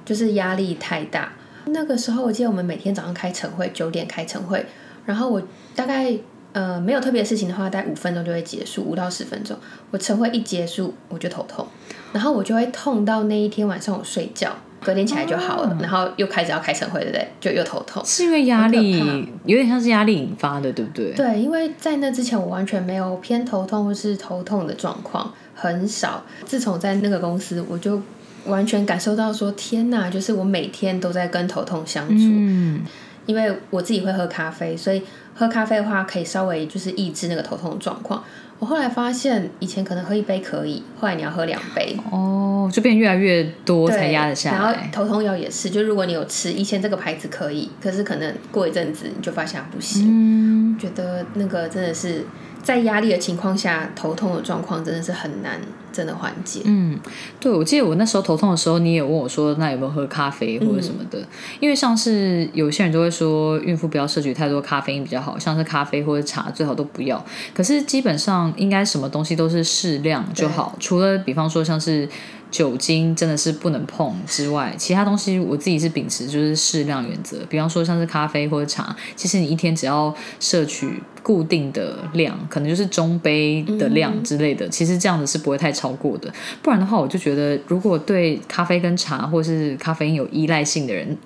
[0.05, 1.33] 就是压力太大，
[1.65, 4.63] 那个时候我记得我们每天早上开晨会，九点开晨会，
[5.05, 5.41] 然后我
[5.73, 6.15] 大概
[6.53, 9.57] 呃没有特别事情的话，大概五分钟就会结束，五到十分钟。
[9.91, 11.67] 我晨会一结束，我就头痛。
[12.13, 15.77] 然后我就会痛到那一天晚上我睡觉，隔天起来就好了。
[15.81, 17.27] 然后又开始要开晨会，对不对？
[17.39, 21.11] 就又头痛，是因为压力有点像是压力引发的，对不对？
[21.13, 26.23] 对，因为在那之前我完全没有偏头痛或是头痛的状况，很少。
[26.45, 27.99] 自从在那个公司，我就
[28.45, 32.13] 完全感受到说，天哪，就是我每天都在跟头痛相处。
[32.17, 32.81] 嗯，
[33.25, 35.01] 因为我自己会喝咖啡，所以
[35.35, 38.23] 喝咖啡的话可以稍微就是抑制那个头痛的状况。
[38.59, 44.57] 我后来发现，以前可能喝一杯可以，后来你要喝两杯哦，就变越来越多才压得下来。
[44.57, 50.05] 然后头痛药也是，就如果你有吃，以前这个牌子可以，可是可能过一阵子你就发现不行。
[50.07, 52.25] 嗯，觉得那个真的是。
[52.63, 55.59] 在压力的情况下，头痛的状况真的是很难，
[55.91, 56.61] 真的缓解。
[56.63, 56.97] 嗯，
[57.39, 61.19] 对，我记得我那时候头痛的时候，你也问我说，那有没有喝咖啡或者什么的？
[61.59, 67.23] 因为像是有些人就会说，孕妇不要摄取太多咖啡因比较好，像是咖啡或者茶最好都不要。
[67.53, 72.09] 可是基本上应该什么东西都是适量就好，除了比方说像是。
[72.53, 77.39] 酒精真的是不能碰之外，其他东西我自己是秉持就是适量原则。
[77.49, 86.31] 比方说像是咖啡或者茶，其实你一天只要摄取固定的量，可能就是中杯的量之类的，其实这样子是不会太超过的。
[86.61, 91.17] 不然的话，我就觉得如果对咖啡跟茶或是咖啡因有依赖性的人，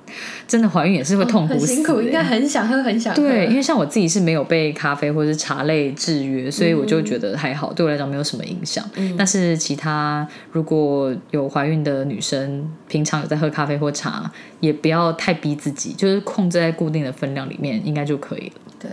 [0.48, 1.66] 真的怀孕也是会痛苦死。
[1.66, 3.22] 辛苦，应该很想喝，很想喝。
[3.22, 8.88] 对，因为像我自己是没有被咖啡或者是茶类制约，所以我就觉得还好，对我来讲没有什么影响。
[9.18, 18.62] 但是其他如果有怀孕的女生，平常有在喝咖啡或茶，也不要太逼自己，就是控制在固定的分量里面，应该就可以了。
[18.80, 18.92] 对。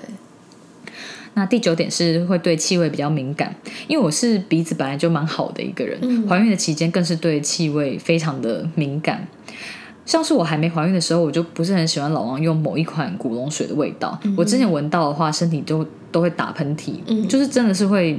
[1.34, 3.54] 那第九点是会对气味比较敏感，
[3.86, 9.26] 因为我是鼻子本来就蛮好的一个人，怀孕的期间更是对气味非常的敏感。
[10.06, 18.18] 像是我还没怀孕的时候，我就不是很喜欢老王用某一款古龙水的味道，我之前闻到的话，身体都都会打喷嚏，就是真的是会。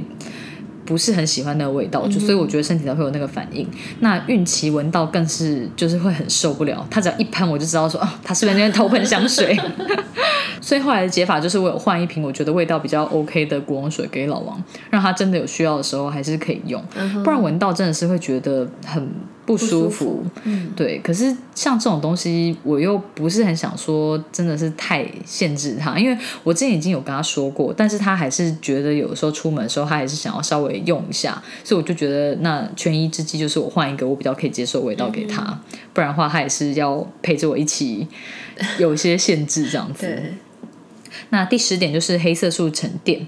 [0.86, 3.68] 不是很喜欢那个味道，就所以我觉得身体才会有那个反应。
[4.00, 9.54] 那孕期闻到更是就是会很受不了，他只要一喷我就知道说啊，他是不是那边偷喷香水？
[10.62, 16.82] 所以后来的解法就是我有换一瓶我觉得味道比较 OK 的古龙水给老王，让他真的有需要的时候还是可以用，
[17.22, 19.06] 不然闻到真的是会觉得很。
[19.46, 20.98] 不舒服，嗯，对。
[20.98, 35.60] 可是像这种东西，我又不是很想说，真的是太限制他，因为我之前已经有跟他说过，但是他还是觉得有时候出门的时候，他还是想要稍微用一下，所以我就觉得那权宜之计就是我换一个我比较可以接受味道给他，
[35.94, 38.06] 不然的话他也是要陪着我一起
[38.78, 40.20] 有一些限制这样子。
[41.30, 43.26] 那第十点就是黑色素沉淀。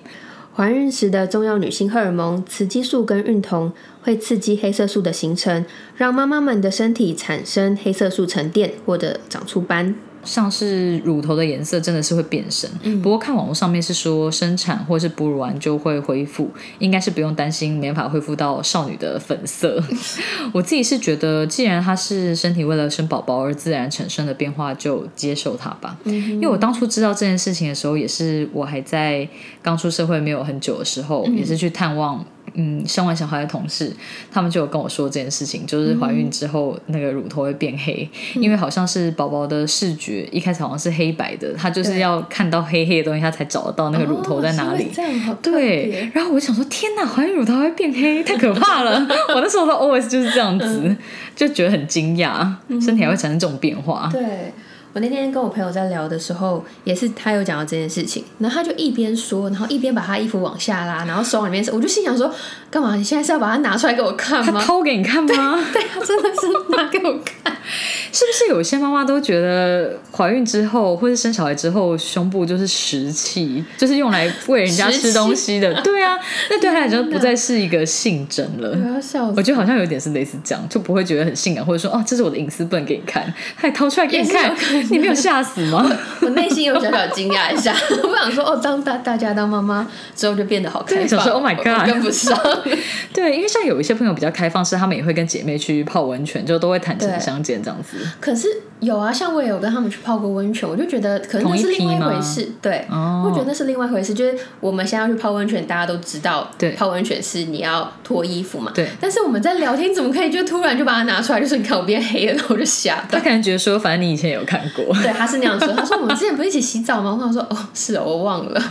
[0.58, 5.64] 怀孕时的重要女性荷尔蒙雌激素跟孕酮会刺激黑色素的形成，
[5.96, 9.94] 让妈妈们的身体产生黑色素沉淀或者长出斑。
[10.24, 12.70] 像是乳头的颜色真的是会变深，
[13.02, 19.82] 不过看网络上面是说生产或是哺乳完就会恢复，应该是不用担心没法恢复到少女的粉色。
[20.52, 25.96] 我自己是觉得，既然它是身体为了生宝宝而自然产生的变化，就接受它吧。
[26.04, 29.26] 因为我当初知道这件事情的时候，也是我还在
[29.62, 32.24] 刚出社会没有很久的时候，也是去探望。
[32.54, 33.92] 嗯，生完小孩的同事，
[34.30, 44.88] 他们就有跟我说这件事情，就是怀孕之后那个乳头会变黑，因为好像是宝宝的视觉一开始好像是黑白的，他就是要看到黑黑的东西，他才找得到那个乳头在哪里。
[44.92, 49.06] 这样好对，然后我想说，天哪，怀孕乳头会变黑，太可怕了！
[49.34, 50.96] 我那时候的 OS 就是这样子，
[51.36, 54.08] 就觉得很惊讶，身体还会产生这种变化。
[54.12, 54.52] 对。
[54.92, 62.32] 我那天跟我朋友在聊的时候，也是他有讲到这件事情，然后他就一边说，然后一边把他衣服往下拉，然后手里面，我就心想说，
[62.70, 62.96] 干嘛？
[62.96, 64.60] 你现在是要把它拿出来给我看吗？
[64.60, 65.58] 他掏给你看吗？
[65.72, 67.56] 对，他真的是拿给我看。
[68.10, 75.74] 是不是有些妈妈都觉得怀孕之后或者生小孩之后，胸部就是食器，就是用来喂人家吃东西的？
[75.82, 78.70] 对啊，那对他来说不再是一个性征了。
[78.70, 83.22] 我要笑，我觉得好像有点是类似这样，就不会觉得很性感，或者说哦，这是我的隐私，不能给你看，
[83.56, 84.56] 他还掏出来给你看。
[84.90, 85.90] 你没有吓死吗？
[86.22, 91.08] 我内心有小小惊讶一下， 我想说，哦，当大大家当妈妈之后就变得好开放。
[91.08, 92.38] 想说，Oh my God，跟不上。
[93.12, 97.98] 对，因为像有一些朋友比较开放，是他们也会跟姐妹去泡温泉，就都会坦诚相见这样子。
[98.20, 98.48] 可是
[98.80, 102.48] 有啊，像我也有跟他们去泡过温泉，我就觉得可能那是另外一回事。
[102.62, 104.14] 对，我觉得那是另外一回事。
[104.14, 108.70] 就是我们现在要去泡温泉，大家都知道，对，泡温泉是你要脱衣服嘛。
[108.74, 108.88] 对。
[109.00, 111.40] 但是我们在聊天，怎么可以就突然就把它拿出来？
[111.40, 113.18] 就是你看我变黑了，然后我就吓到。
[113.18, 114.84] 他可能觉得说，反正你以前有看过。
[115.02, 115.68] 对，他是那样说。
[115.74, 117.12] 他说我们之前不是一起洗澡吗？
[117.14, 118.62] 我想说哦，是哦，我忘了。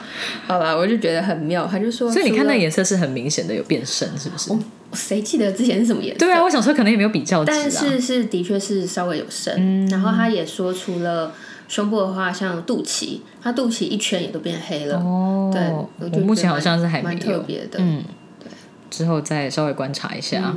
[0.48, 1.68] 好吧，我就觉得很妙。
[1.70, 4.52] 他就说，所以你看那颜色是很明显的有变深，是不是？
[4.94, 6.20] 谁记得之前是什么颜色？
[6.20, 9.86] 对啊，我想说可能也没有比较但是是的确是稍微有深。
[9.88, 11.34] 然后他也说，除了
[11.68, 14.98] 胸部的话，像肚脐，他肚脐一圈也都变黑了。
[14.98, 15.52] 哦，
[16.00, 17.80] 对，我目前好像是还蛮特别的。
[17.80, 18.04] 嗯，
[18.40, 18.50] 对，
[18.90, 20.56] 之后再稍微观察一下。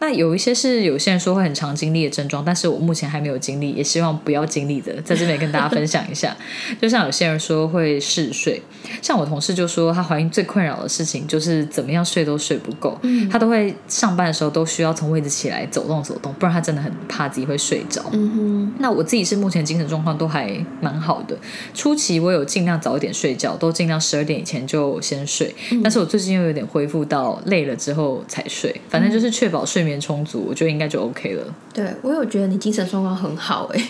[0.00, 6.36] 那有一些是有些人说会很常经历的症状，但是我目前还没有经历，也希望不要经历的，在这边跟大家分享一下。
[6.80, 8.62] 就像有些人说会嗜睡，
[9.02, 12.96] 像我同事就说，她怀孕最困扰的事情就是怎么样睡都睡不够，
[13.30, 18.04] 她都会上班的时候都需要从位置起来走动走动，不然她真的很怕自己会睡着。
[18.12, 21.36] 嗯哼，那我自己是目前精神状况都还蛮好的，
[21.74, 29.87] 初期我有尽量早一点睡觉，都尽量十二点以前就先睡，但是我最近又有点恢复到累了之后才睡，反正就是确保睡眠。
[29.88, 31.54] 眠充足，我觉得应该就 OK 了。
[31.72, 33.82] 对我有觉得你精神状况很好哎，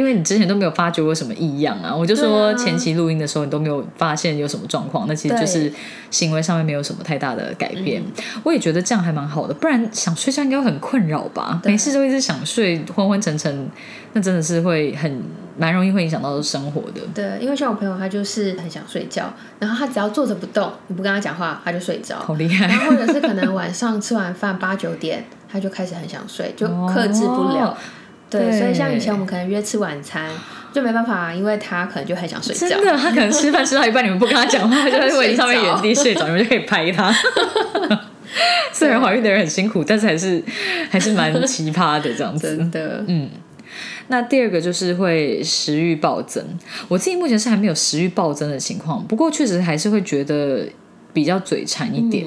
[0.00, 1.94] 因为你之前都没有发觉有什么异样啊。
[1.94, 5.70] 我就说前期录音的时候你都没有发现有什么状况，那其实就是
[6.10, 8.02] 行为上面没有什么太大的改变。
[8.42, 11.60] 我也觉得这样还蛮好的，不然想睡觉应该很困扰吧？
[11.64, 13.68] 没事就一直想睡，昏昏沉沉，
[14.14, 15.22] 那真的是会很。
[15.58, 17.02] 蛮容易会影响到生活的。
[17.14, 22.16] 对，因为像我朋友，他就是很想睡觉，然后他只要坐着不动，你不跟他讲话，他就睡着。
[22.20, 22.66] 好厉害！
[22.66, 27.76] 然后或者是可能晚上吃完饭八九点，他就开始很想睡，就克制不了。
[28.30, 30.30] 对，所以像以前我们可能约吃晚餐，
[30.72, 32.68] 就没办法，因为他可能就很想睡觉。
[32.68, 37.12] 真的，他可能吃饭吃到一半，你们不跟他讲话，就在位置上面原地睡着，你 们就可以拍他。
[38.72, 40.42] 虽然怀孕的人很辛苦，但是还是
[40.88, 42.56] 还是蛮奇葩的这样子。
[42.56, 43.28] 真的，嗯。
[44.08, 46.44] 那第二个就是会食欲暴增，
[46.88, 50.66] 我自己目前是还没有食欲暴增的情况，不过确实还是会觉得
[51.12, 52.26] 比较嘴馋一点。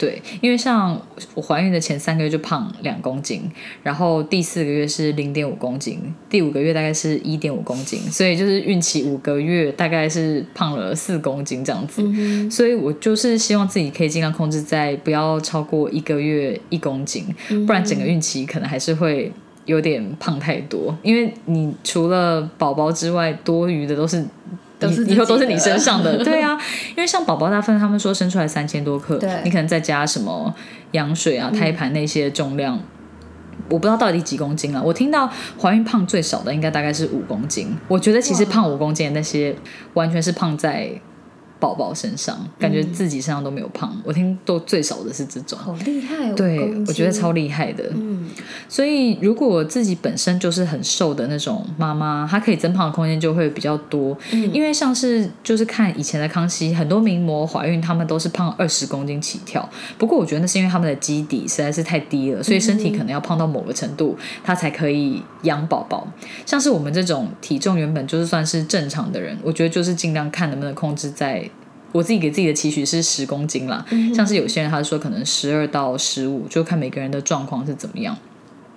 [0.00, 0.98] 对，因为像
[1.34, 3.42] 我怀孕的前三个月就胖两公斤，
[3.82, 12.02] 然后第四个月是零点五公斤，第五个月大概是一点五公斤，所以就是孕期五个月大概是胖了四公斤这样子。
[12.50, 17.26] 所以我就是希望自己可以尽量控制在不要超过一个月一公斤，
[17.66, 19.30] 不然整个孕期可能还是会。
[19.66, 24.24] 有点胖太多，因为你除了宝宝之外，多余的都是
[25.06, 26.16] 以后都是你身上的。
[26.24, 26.58] 对啊，
[26.90, 30.54] 因为像宝宝大分，他们说生出来三千多克，你可能再加什么
[30.92, 32.80] 羊水啊、胎盘那些重量，
[33.68, 34.82] 我不知道到底几公斤了。
[34.82, 39.54] 我听到怀孕胖最少的应该大概是五公斤，我觉得其实胖五公斤的那些
[39.94, 41.00] 完全是胖在。
[41.60, 43.94] 宝宝身上，感觉自己身上都没有胖。
[44.02, 46.32] 我听都最少的是这种，好厉害！
[46.32, 47.84] 对，我觉得超厉害的。
[47.94, 48.28] 嗯，
[48.68, 54.16] 所以如果自己本身就是很瘦的那种妈妈，她可以增胖的空间就会比较多。
[54.32, 59.68] 嗯，因为像是就是看以前的康熙，很多名模怀孕，他们都是胖二十公斤起跳。
[59.98, 66.08] 不过我觉得那是因为他们的基底实在是太低了，所以身体可能要胖到某个程度，她才可以养宝宝。
[66.46, 71.49] 像是我们这种体重原本就是算是正常的人，我觉得就是尽量看能不能控制在。
[71.92, 73.84] 我自己给自己的期许是十公斤啦，
[74.14, 78.16] 像是有些人他说可能十二到十五，就看每个人的状况是怎么样。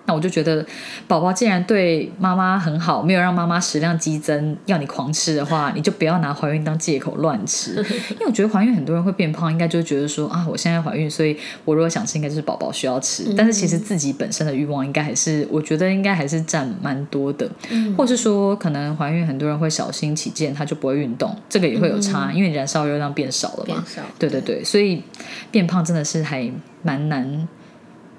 [0.06, 0.66] 那我就觉得，
[1.08, 7.76] 宝宝既然对妈妈很好，没有让妈妈食量激增，要你狂吃的话，你就不要拿怀孕当借口乱吃。
[8.12, 13.34] 因为我觉得怀孕很多人会变胖，应该就觉得说啊，我现在怀孕，所以我如果想吃，应该就是宝宝需要吃。
[13.38, 17.50] 但是其实自己本身的欲望，应该还是我觉得应该还是占蛮多的。
[17.98, 23.84] 或是说，可能怀孕很多人会小心起见，他就不会运动，这个也会有差，因为燃烧热量变少了嘛。
[24.20, 25.02] 对对对，所以
[25.50, 26.52] 变胖真的是还
[26.82, 27.48] 蛮难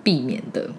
[0.03, 0.71] 避免的。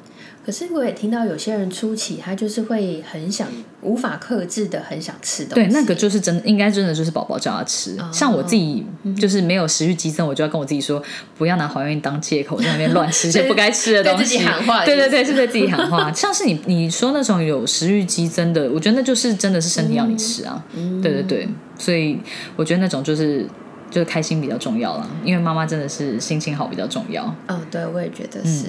[0.46, 3.48] 可是我也听到有些人初期他就是会很想
[3.82, 7.98] 无法克制的很想吃东西，对，那个就是真应该真的就是宝宝叫他吃。
[8.12, 8.86] 像我自己
[9.20, 11.02] 就是没有食欲激增，我就要跟我自己说
[11.36, 14.38] 不要拿怀孕当借口在那边乱吃 些不该吃的东西。
[14.38, 16.12] 喊话，对对对，是对自己喊话。
[16.14, 20.64] 像是你你说那种有食欲激增的，我觉得那就是真的是身体要你吃啊。
[20.76, 22.20] 嗯对对对，所以
[22.56, 23.48] 我觉得那种就是
[23.90, 27.24] 就是开心比较重要了，因为妈妈真的是心情好比较重要。
[27.48, 28.66] 哦，对，我也觉得是。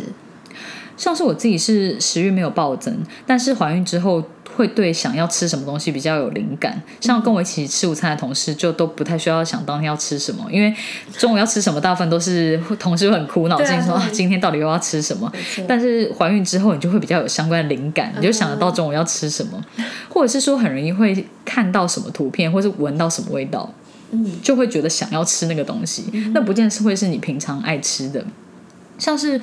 [0.97, 4.23] 像是我自己是食欲没有暴增，但是怀孕之后
[4.57, 6.81] 会对想要吃什么东西比较有灵感。
[7.01, 10.75] 像跟我一起吃午餐的同事，就都不太需要想当天要吃什么，因为
[11.19, 15.31] 中午要吃什么，大部分都是同事会很苦恼，自己说啊，今天到底又要吃什么？
[15.69, 19.63] 但是怀孕之后，你就会比较有相关的灵感，你就想得到中午要吃什么，
[20.09, 23.71] 或者是说很容易会看到什么图片，或是闻到什么味道，
[24.13, 26.05] 嗯，就会觉得想要吃那个东西。
[26.33, 28.25] 那不见是会是你平常爱吃的。
[28.99, 29.39] 像是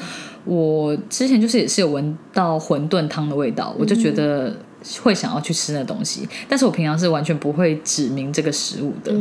[0.46, 4.56] 我之前就是也是有闻到馄饨汤的味道，我就觉得
[5.02, 6.28] 会想要去吃那东西。
[6.50, 9.14] 但是我平常是完全不会指明这个食物的。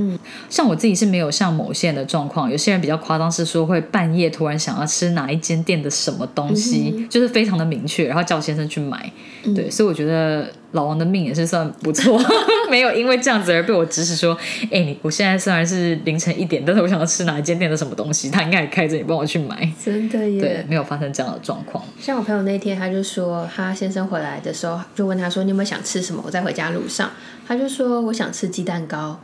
[0.48, 9.12] 像我自己是没有像某些人的状况，有些人比较夸张，是说会半夜突然想要吃哪一间店的什么东西，就是非常的明确，然后叫先生去买。
[9.54, 10.52] 对，所以我觉得。
[10.72, 12.20] 老王的命也是算不错，
[12.70, 14.36] 没有因为这样子而被我指使说，
[14.70, 19.70] 哎，你我现在虽然是凌晨一点，但是我想要吃哪一间店的什么东西，他应该也开着，你帮我去买。
[19.84, 21.84] 真的耶，对，没有发生这样的状况。
[21.98, 26.22] 像我朋友那天，他就说，他先生回来的时候就问他说，你有没有想吃什么？
[26.24, 27.10] 我在回家路上，
[27.46, 29.20] 他就说我想吃鸡蛋糕，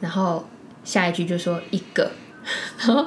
[0.00, 0.46] 然后
[0.84, 2.12] 下一句就说一个，
[2.78, 3.06] 然后。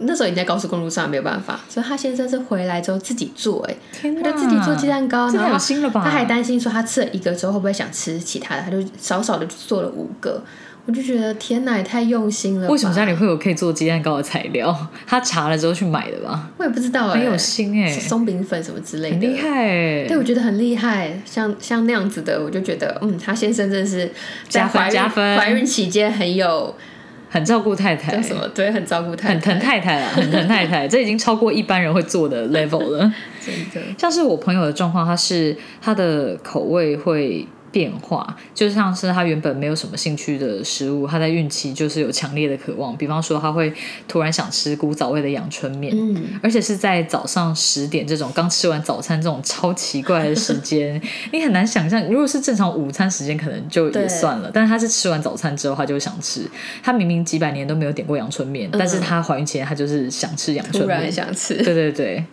[0.00, 3.76] 那时候你在高速公路上没有办法，所以他先生是回来之后自己做，哎，
[4.22, 5.58] 他就自己做鸡蛋糕，然后
[5.94, 10.42] 他还担心说他吃了一个之后会不会想吃其他的，他就少少的做了五个，
[10.86, 12.68] 我就觉得天哪，也太用心了。
[12.68, 14.76] 为什么家里会有可以做鸡蛋糕的材料？
[15.06, 16.48] 他查了之后去买的吧？
[16.58, 20.06] 我也不知道，很有心哎，松饼粉什么之类的，很厉害哎。
[20.06, 24.12] 对，我觉得很厉害，像像那样子的，我就觉得嗯，他先生真的是
[24.48, 26.74] 加分加分，怀孕期间很有。
[27.36, 28.48] 很照顾太太，叫什么？
[28.54, 33.12] 对，很照顾太太，很疼太太啊，很疼太太， 这已经超过一般人会做的 level 了。
[33.44, 37.46] 真的，像是我朋友的状况，他是他的口味会。
[37.76, 42.96] 变化就像是他原本没有什么兴趣的食物，他在孕期就是有强烈的渴望。
[42.96, 43.70] 比方说，他会
[44.08, 50.98] 突然想吃古早味的阳春面，嗯，而且是在早上十点这种刚吃完早餐这种超奇怪的时间，
[51.34, 52.02] 你很难想象。
[52.10, 54.50] 如果是正常午餐时间，可能就也算了。
[54.54, 56.48] 但是他是吃完早餐之后，他就想吃。
[56.82, 61.62] 他明明几百年都没有点过阳春面，但是他怀孕前他就是想吃阳春面，想吃。
[61.62, 62.24] 对对对，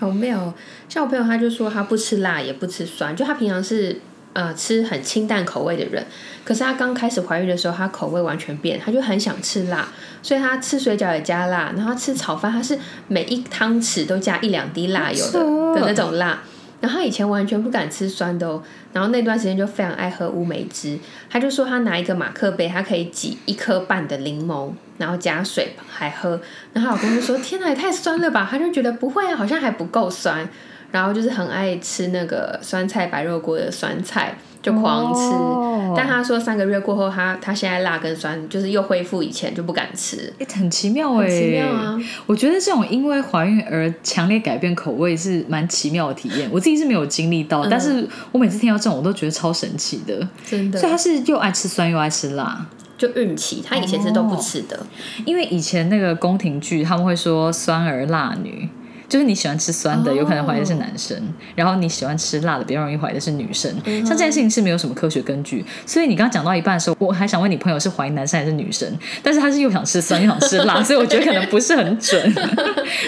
[0.00, 0.52] 好妙。
[0.88, 4.00] 像我朋友，他就说他不吃辣也不吃酸，就他平常是。
[4.34, 6.06] 呃，吃很清淡口味的人，
[6.42, 9.86] 可是她刚开始怀孕的时候，她口味完全变，她就很想吃辣，
[10.22, 12.78] 所以她吃水饺也加辣，然后吃炒饭，她是
[13.08, 15.40] 每一汤匙都加一两滴辣油的
[15.74, 16.42] 的那种辣。
[16.80, 18.60] 然后她以前完全不敢吃酸的哦，
[18.92, 26.40] 然后那段时间就非常爱喝乌梅汁，她就说她拿一个马克杯，她可以挤一颗半的柠檬，然后加水还喝。
[26.72, 30.48] 然后老公就说：“天哪，也太酸了吧！”她就觉得不会啊，好像还不够酸。
[30.92, 35.96] 然后就是很爱吃那个酸菜白肉锅的酸菜，就狂吃。
[35.96, 40.32] 但他说三个月过后，他他现在辣跟酸就是又恢复以前，就不敢吃。
[40.54, 41.98] 很奇妙哎，奇妙啊！
[42.26, 46.48] 我觉得这种因为怀孕而强烈改变口味是蛮奇妙的体验。
[46.52, 50.26] 我自己是没有经历到，但是我每次听到这种，我都觉得超神奇的。
[50.46, 52.66] 真的，所以他是又爱吃酸又爱吃辣，
[52.96, 54.78] 就孕期他以前是都不吃的，
[55.26, 58.68] 因为以前那个宫廷剧他们会说酸儿辣女。
[59.12, 61.18] 就是你喜欢吃酸的，有可能怀的是男生；
[61.54, 63.70] 然后你喜欢吃辣的，比较容易怀的是女生。
[63.84, 68.90] 像这件事情是没有什么科学根据，所以你刚刚讲到一半的时候，我还想问你朋友是怀男生还是女生，
[69.22, 72.34] 但是他是又想吃酸又想吃辣， 所以我觉得可能不是很准。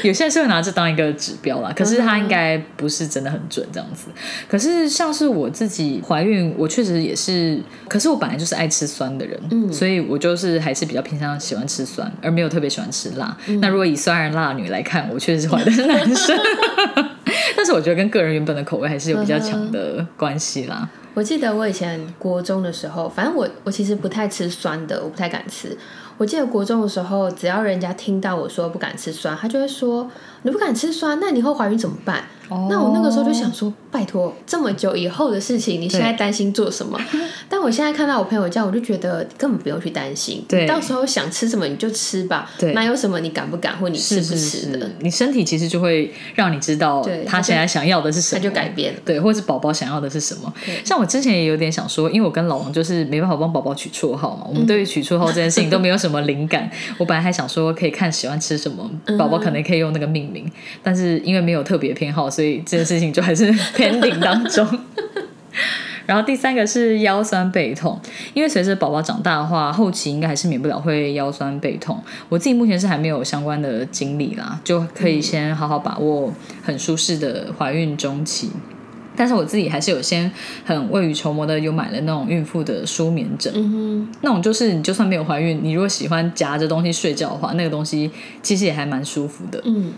[0.03, 4.09] 有些人是会拿这当一个指标啦，可是他应该不是真的很准这样子。
[4.47, 13.35] 可是像是我自己怀孕，我确实也是，可是我本来就是爱吃酸的人，嗯，所以我就是还是比较偏向喜欢吃酸，而没有特别喜欢吃辣。
[13.63, 15.94] 那如果以酸儿辣女来看，我确实是怀的是。
[15.95, 16.39] 男生，
[17.57, 20.89] 但是我觉得跟个人原本的口味还是有比较强的关系啦。
[21.15, 25.77] 我记得我以前国中的时候，反正我我其实不太吃酸的，我不太敢吃。
[26.17, 30.09] 我记得国中的时候，只要人家听到我说不敢吃酸，他就会说
[30.43, 32.25] 你不敢吃酸，那你以后怀孕怎么办？
[32.69, 37.01] 那我那个时候就想说，拜托，这么久以后的事情，你现在担心做什么？
[37.49, 40.45] 但我现在看到我朋友这样，我就觉得根本不用去担心。
[40.49, 42.51] 对，到时候想吃什么你就吃吧。
[42.59, 44.91] 对，哪有什么你敢不敢或你吃不吃的？
[44.99, 49.01] 你身体其实就会让你知道他现在想要的是什么，他就改变了。
[49.05, 50.53] 对，或者是宝宝想要的是什么？
[50.85, 56.69] 像我之前也有点想说，因为我跟老王就是没办法帮宝宝取绰号嘛，我们对于取绰号这件事情都没有什么灵感。
[56.99, 60.51] 我本来还想说可以看喜欢吃什么，宝宝可能可以用那个命名，
[60.83, 63.53] 但是因为没有特别偏好，所以这件事情就还是
[63.91, 64.67] pending 当中。
[66.07, 67.99] 然后第三个是腰酸背痛，
[68.35, 71.99] 因为随着宝宝长大的话，后期应该还是免不了会腰酸背痛。
[72.29, 76.31] 我自己目前是还没有相关的经历啦，就可以先好好把握
[76.63, 78.51] 很舒适的怀孕中期。
[79.17, 80.31] 但是我自己还是有先
[80.67, 88.11] 很未雨绸缪的，有买了那种孕妇的舒眠枕，嗯那种就是你就算没有怀孕，你如果喜欢夹着东西睡觉的话，那个东西
[88.43, 89.63] 其实也还蛮舒服的。
[89.65, 89.93] 嗯。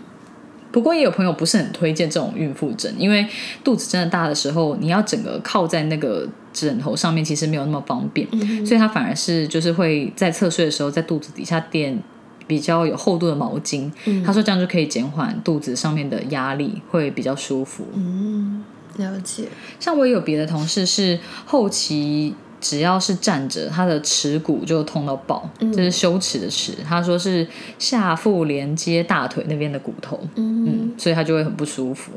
[0.71, 3.25] 不过也有朋友不是很推荐这种孕妇枕，因为
[3.63, 8.27] 肚子真的大的时候，你要整个靠在那个枕头上面，其实没有那么方便，
[8.65, 11.97] 所以他反而是就是会在侧睡的时候，在肚子底下垫
[12.45, 13.91] 比较有厚度的毛巾。
[14.25, 17.85] 他说这样就可以减缓肚子上面的压力，会比较舒服。
[17.93, 18.63] 嗯，
[18.97, 19.45] 了解。
[19.79, 22.35] 像我也有别的同事是后期。
[22.59, 26.73] 只要是站着，他的耻骨就痛到爆，这是羞耻的耻。
[26.87, 27.47] 他说是
[27.77, 32.11] 下腹连接大腿那边的骨头，嗯，所以他就会很不舒服。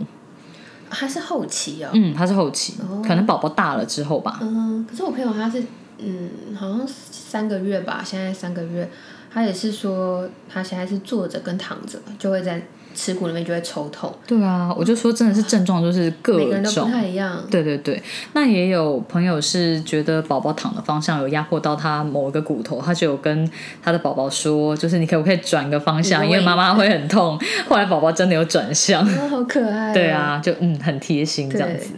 [0.89, 2.75] 他是后期哦，嗯，他是后期，
[3.07, 4.39] 可能宝宝大了之后吧。
[4.43, 5.63] 嗯，可是我朋友他是，
[5.99, 8.91] 嗯，好像三个月吧，现在三个月，
[9.33, 12.67] 他也是说他现在是坐着跟躺着就会在。
[12.95, 14.13] 耻骨里面就会抽痛。
[14.27, 17.43] 对啊，我就说真的是症状就是各种，每个人都不太一样。
[17.51, 23.51] 对对对，那也有朋友是觉得宝宝躺的方向有压迫到他某一个骨头，他就有跟
[23.83, 27.39] 他的宝宝说，就是你可不可以转个方向，因为妈妈会很痛。
[27.69, 29.93] 后来宝宝真的有转向，好可爱。
[29.93, 31.91] 对啊，就嗯很贴心这样子。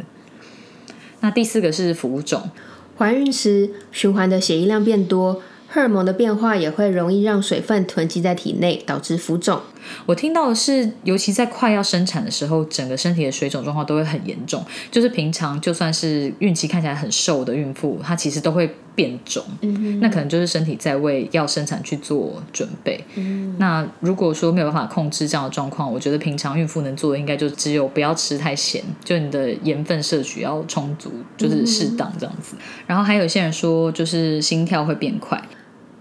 [1.20, 2.50] 那第四个是浮肿，
[2.98, 5.40] 怀孕时循环的血液量变多。
[5.74, 9.62] 荷尔蒙的变化也会容易让水分囤积在体内，导致浮肿。
[10.06, 14.64] 我听到的是，尤其在快要生产的时候，整个身体的水肿状况都会很严重。
[14.90, 19.42] 就是平常就算是孕期看起来很瘦的孕妇，她其实都会变肿。
[19.60, 23.02] 嗯那可能就是身体在为要生产去做准备。
[23.16, 23.56] 嗯。
[23.58, 32.56] 那如果说没有办法控制这样的状况，我觉得平常孕妇能做的应该就只有不要吃太咸，就你的盐分摄取要充足，就是适当这样子。
[32.86, 35.42] 然后还有些人说，就是心跳会变快。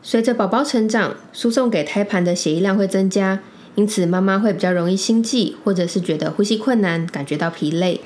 [0.03, 3.39] 随着宝宝成长，输送给胎盘的血液量会增加，
[3.81, 7.99] 因此妈妈会比较容易心悸，或者是觉得呼吸困难，感觉到疲累。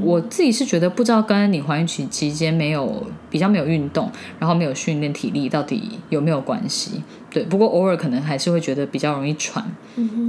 [0.00, 4.08] 我自己是觉得，不知道跟你怀孕期期间没有比较没有运动，
[4.38, 7.02] 然后没有训练体力，到底有没有关系？
[7.28, 9.64] 对，不过偶尔可能还是会觉得比较容易喘。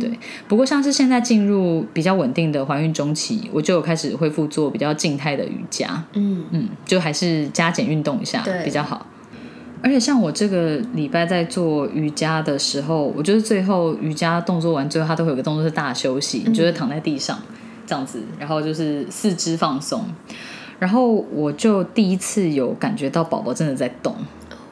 [0.01, 0.11] 对，
[0.47, 6.03] 不过像是现在进入比较稳定的怀孕中期，我就有开始恢复做比较静态的瑜伽。
[6.13, 9.05] 嗯嗯，就还是加减运动一下比较好。
[9.82, 17.38] 而且像我这个礼拜在做瑜伽的时候，我就是最后瑜伽动作完，之后它都会有个动作是大休息，就是躺在地上
[17.86, 20.03] 这样子，然后就是四肢放松，
[20.80, 24.15] 然后我就第一次有感觉到宝宝真的在动。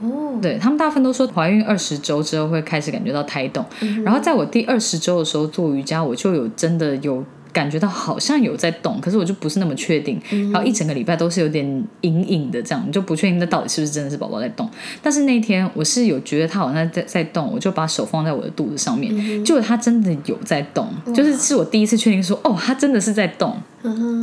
[0.02, 3.64] 哦，对他们大部分都说怀孕二十周之后会开始感觉到胎动，
[4.04, 7.24] 然后在我第二十周的时候做瑜伽，我就有真的有。
[7.56, 10.20] 感觉到好像有在动，可是我就不是那么确定。
[10.52, 11.66] 然后一整个礼拜都是有点
[12.02, 14.70] 隐隐的这样，你就不确定那到底是不是真的是宝宝在动。
[15.02, 23.56] 但是那天我是有觉得他好像在在动，我就把手放在我的肚子上面，结果他真的有在动，就是是我第一次确定说哦，他真的是在动。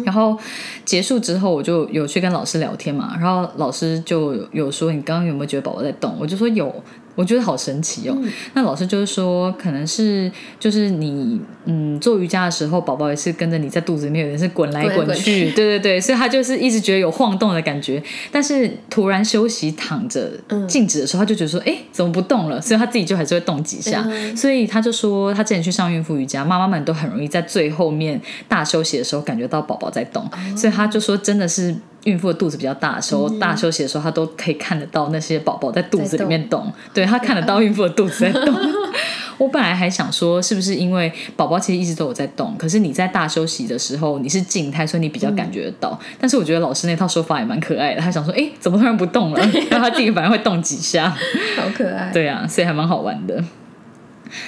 [0.04, 0.36] 然后
[0.84, 6.14] 结束之后，我就有去跟老师聊天嘛，然后老师就有说你刚刚有没有觉得宝宝在动？
[6.20, 6.74] 我就说有。
[7.14, 8.16] 我觉得好神奇哦！
[8.54, 18.02] 那老师就是说，可能是就是你嗯做瑜伽的时候，宝宝也是跟着你在肚子里面，有点是滚来滚去， 对对对，所以他就是一直觉得有晃动的感觉。
[18.30, 20.30] 但是突然休息躺着
[20.66, 22.60] 静止的时候，他就觉得说，哎，怎么不动了？
[22.60, 24.02] 所以他自己就还是会动几下。
[24.34, 30.26] 所以他就说，他之前去上孕妇瑜伽，妈妈们都很容易在最后面大休息的时候感觉到宝宝在动。
[30.56, 31.76] 所以他就说，真的是。
[32.04, 36.72] 孕妇的肚子比较大的时候，大休息的时候，她都可以看得到那些宝宝在肚子里面动。
[36.92, 38.54] 对她看得到孕妇的肚子在动。
[39.38, 45.98] 我本来还想说，是不是因为宝宝其实一直都有在动，可是你在大休息的时候你是静态，所以你比较感觉得到。
[46.20, 48.00] 但是我觉得老师那套说法也蛮可爱的。
[48.00, 49.40] 他想说，哎，怎么突然不动了？
[49.70, 51.08] 然后他自己反而会动几下，
[51.56, 52.10] 好可爱。
[52.12, 53.42] 对啊，所以还蛮好玩的。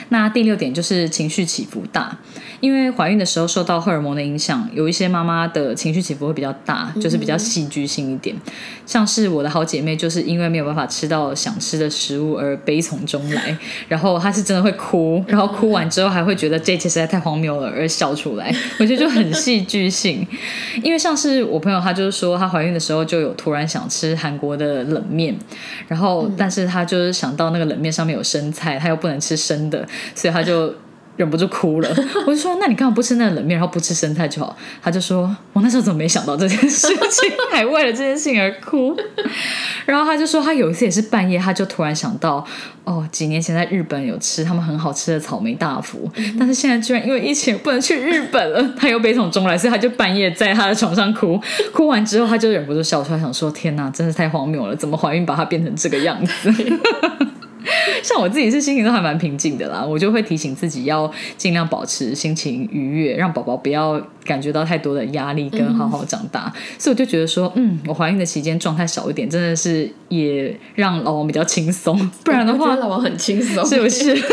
[0.08, 2.16] 那第六点就是情绪起伏大，
[2.60, 8.34] 因为怀孕的时候受到荷尔蒙的影响，有一些妈妈的情绪起伏会比较大，就是比较戏剧性一点。
[8.86, 13.56] 像是我的好姐妹，就是因为没有办法吃到想吃的食物而悲从中来，
[13.88, 20.26] 然后她是真的会哭，然后哭完之后还会觉得这一切实在太荒谬了而笑出来， 我觉得就很戏剧性。
[20.82, 25.34] 因为像是我朋友，她就是说她怀孕的时候就有突然想吃韩国的冷面，
[25.88, 29.73] 然后但是她就是想到那个冷面上面有生菜，她又不能吃生的。
[30.14, 30.74] 所以他就
[31.16, 31.88] 忍不住哭了。
[32.26, 38.96] 我就说：“那你干嘛不吃那个冷面，然后不吃生菜就好？”他就说：“我那时候怎么没想到这件事情， 还为了这件事情而哭？”
[39.86, 42.44] 然后他就说：“他有一次也是半夜，他就突然想到，
[42.84, 51.40] 哦，几年前在日本有吃他们很好吃的草莓大福，但是现在居然因为疫情不能去日本了，他又悲从中来，所以他就半夜在他的床上哭。
[51.72, 54.74] 哭完之后，他就忍不住笑出来，想说：天哪，真是太荒谬了！
[54.74, 56.52] 怎么怀孕把他变成这个样子？”
[58.02, 66.52] 像我自己是心情都还蛮平静的啦，我就会提醒自己要尽量保持心情愉悦，让宝宝不要感觉到太多的压力，跟好好长大。
[66.78, 71.98] 所以我就觉得说，嗯，我怀孕的期间状态少一点，真的是也让老王比较轻松。
[72.24, 74.14] 不然的话，老王很轻松，是不是？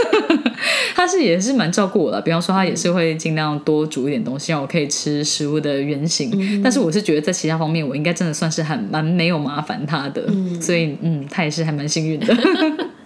[0.94, 6.62] 他是也是蛮照顾我的，比方说他也是会尽量多煮一点东西，让我可以吃食物的原型。
[6.62, 10.22] 但是我是觉得在其他方面，我应该真的算是很蛮没有麻烦他的，
[10.62, 12.36] 所以嗯，他也是还蛮幸运的。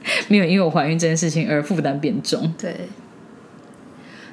[0.28, 2.54] 没有因为我怀孕这件事情而负担变重。
[2.58, 2.76] 对。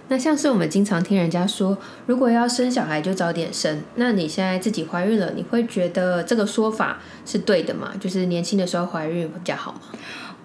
[0.08, 3.82] 那像是我们经常听人家说，如果要生小孩就早点生。
[3.94, 7.92] 那你现在自己怀孕了，你会觉得这个说法是对的吗？
[7.98, 9.80] 就是年轻的时候怀孕比较好吗？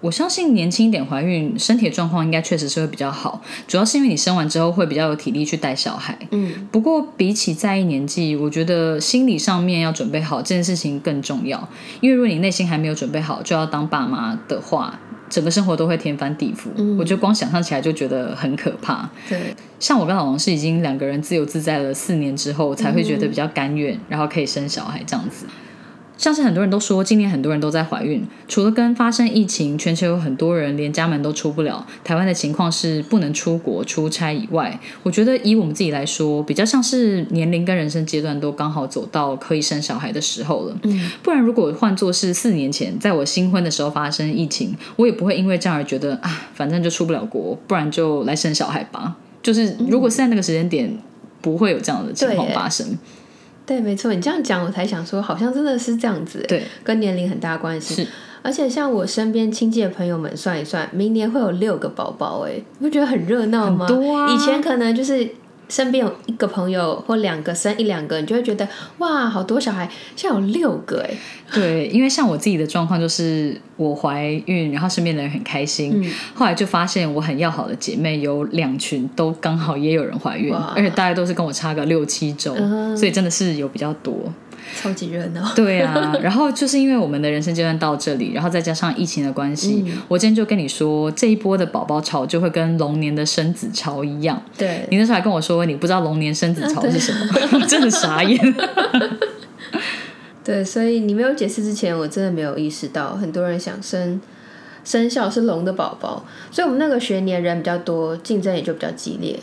[0.00, 6.16] 我相信年轻一点怀孕，身体状况应该确实是会比较好，主要是因为你生完之后会比较有体力去带小孩。
[6.30, 11.68] 嗯，不过比起在意年纪，我觉得心理上面要准备好这件事情更重要。
[12.00, 16.96] 因为如果你内心还没有准备好，就要当爸妈的话，整个生活都会天翻地覆。
[16.96, 19.08] 我觉得光想象起来就觉得很可怕。
[19.28, 25.46] 对，像我跟老王是已经两个人自由自在了四年之后，才会觉得比较甘愿，然后可以生小孩这样子。
[26.18, 28.26] 像是很多人都说，今年很多人都在怀孕。
[28.48, 31.86] 除了跟发生疫情，全球有很多人连家门都出不了。
[32.02, 40.76] 台湾的情况是不能出国出差以外，我觉得以我们自己来说，比较像是年龄跟人生阶段都刚好走到可以生小孩的时候了。
[40.82, 49.16] 嗯，不然如果换作是四年前，在我新婚的时候发生疫情，我也不会因为这样而觉得啊，反正就出不了国，不然就来生小孩吧。
[49.40, 50.92] 就是如果是在那个时间点，
[51.40, 52.98] 不会有这样的情况发生。
[53.68, 57.96] 对，没错，你这样讲，我才想说，好像真的是这样子，对，跟年龄很大关系。
[57.96, 58.08] 是，
[58.40, 63.86] 而且像我身边亲戚的朋友们算一算，明年会有六个宝宝，哎，你不觉得很热闹吗？
[63.86, 64.32] 多啊！
[64.32, 65.28] 以前可能就是。
[65.68, 68.66] 身边有一个朋友或两个生一两个，你就会觉得
[68.98, 71.14] 哇，好多小孩，现在有六个哎。
[71.52, 76.04] 对，因为像我自己的状况就是我怀孕，然后身边的人很开心，
[76.34, 82.54] 后来就发现我很要好的姐妹有两群都刚好也有人怀孕，而且大家都是跟我差个六七周，
[82.96, 84.14] 所以真的是有比较多。
[84.76, 94.40] 超级热闹， 对啊，然后就是因为我们的人生阶段到这里，然后再加上疫情的关系，我今天就跟你说，这一波的宝宝潮就会跟龙年的生子潮一样。
[94.56, 97.12] 对，你那时候还跟我说你不知道龙年生子潮 是什
[97.52, 98.54] 么，真的傻眼。
[100.44, 104.20] 对，所以你没有解释之前，我真的没有意识到很多人想生
[104.84, 109.38] 生肖是龙的宝宝，所以我们那个学年人比较多，竞争也就比较激烈。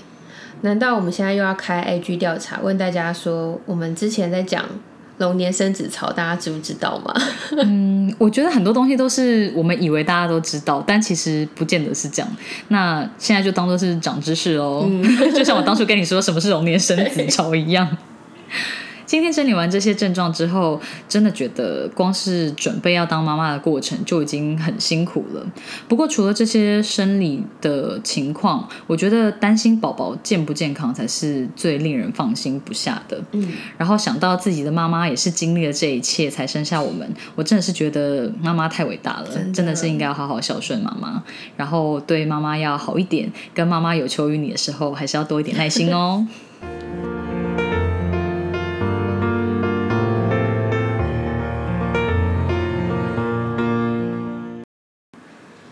[0.61, 4.65] 难道我们现在又要开 A G 调查，问大家说，我们之前在讲？
[5.18, 7.13] 龙年生子潮，大家知不知道吗？
[7.63, 12.30] 嗯，我觉得很多东西都是我们以为大家都知道，但其实不见得是这样。
[12.68, 14.89] 那现在就当做是长知识喽，
[15.34, 17.88] 就像我当初跟你说什么是龙年生子潮一样。
[19.06, 25.45] 今天整理完这些症状之后，真的觉得光是准备要当妈妈的过程就已经很辛苦了。
[25.88, 33.22] 不过除了这些生理的情况，我觉得担心宝宝健不健康才是最令人放心不下的。
[33.32, 41.24] 嗯，然后想到自己的妈妈也是经历了这一切才生下我们，我真的是觉得妈妈太伟大了，真的是应该要好好孝顺妈妈，
[41.56, 46.26] 然后对妈妈要好一点，跟妈妈有求于你的时候，还是要多一点耐心哦。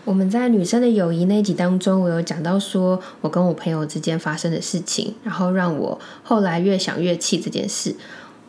[0.04, 7.94] 我们在女生的友谊那集当中，我有讲到说我跟我朋友之间发生的事情，然后让我后来越想越气这件事。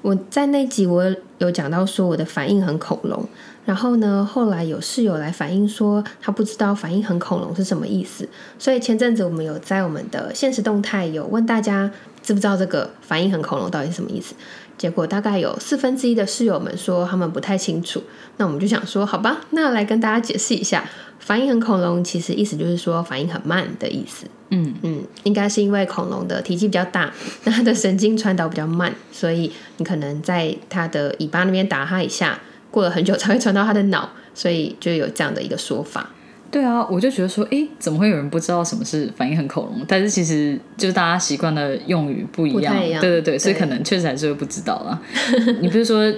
[0.02, 3.26] 我在那集我有讲到说我的反应很恐龙，
[3.66, 8.28] 然后呢，后来有室友来反映说他不知道反应很恐龙是什么意思，
[8.60, 11.90] 所以前阵子我们有在我们的现实动态有问大家
[12.26, 14.34] 知不知道这个反应很恐龙到底是什么意思？
[14.78, 18.04] 结果大概有四分之一的室友们说他们不太清楚。
[18.38, 20.84] 那我们就想说，好吧，那来跟大家解释一下，
[21.20, 24.26] 反应很恐龙其实意思就是说反应很慢的意思。
[24.50, 27.14] 嗯嗯，应该是因为恐龙的体积比较大，
[27.44, 32.40] 那它的神经传导比较慢，所以你可能在它的尾巴那边打它一下，
[32.72, 36.10] 过了很久才会传到它的脑，所以就有这样的一个说法。
[36.56, 39.86] 对啊，我就觉得说，哎，怎么会有人不知道什么是反应很恐龙？
[39.86, 44.98] 但是其实就是大家习惯的用语不一样，对对对，所以可能确实还是会不知道啦。
[45.60, 46.10] 你不是说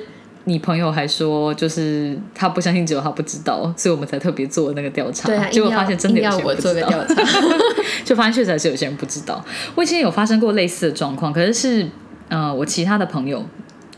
[0.44, 7.06] 你朋友还说，就是他不相信，只有他不知道，所以我们才特别做那个调查，结果发现真的有些人不知道，
[8.06, 9.44] 就发现确实还是有些人不知道。
[9.74, 11.88] 我以前有发生过类似的状况，可是是
[12.30, 13.44] 呃，我其他的朋友，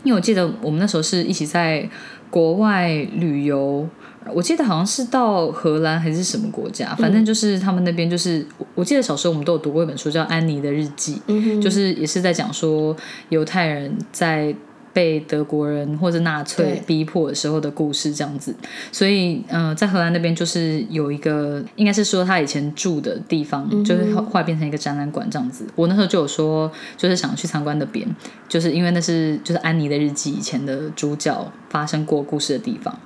[0.04, 1.86] 因为我记得我们那时候是一起在
[2.30, 3.86] 国外旅游。
[4.34, 11.20] 我记得好像是到荷兰还是什么国家，反正就是他们那边就是，我记得小时候我们都有读过一本书叫《安妮的日记》，
[11.60, 12.94] 就是也是在讲说
[13.30, 14.54] 犹太人在
[14.92, 18.54] 被德国人或者纳粹逼迫的时候的故事这样子。
[18.92, 25.64] 所以，嗯，在荷兰那边就是有一个，应该是说他以前住的地方，就是后来变成一个展览馆这样子。
[25.76, 28.06] 我那时候就有说，就是想去参观那边，
[28.48, 32.98] 就是因为那是就是《安妮的日记》以前的主角发生过故事的地方。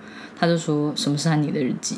[0.44, 1.96] 他就说什么是安妮的日记，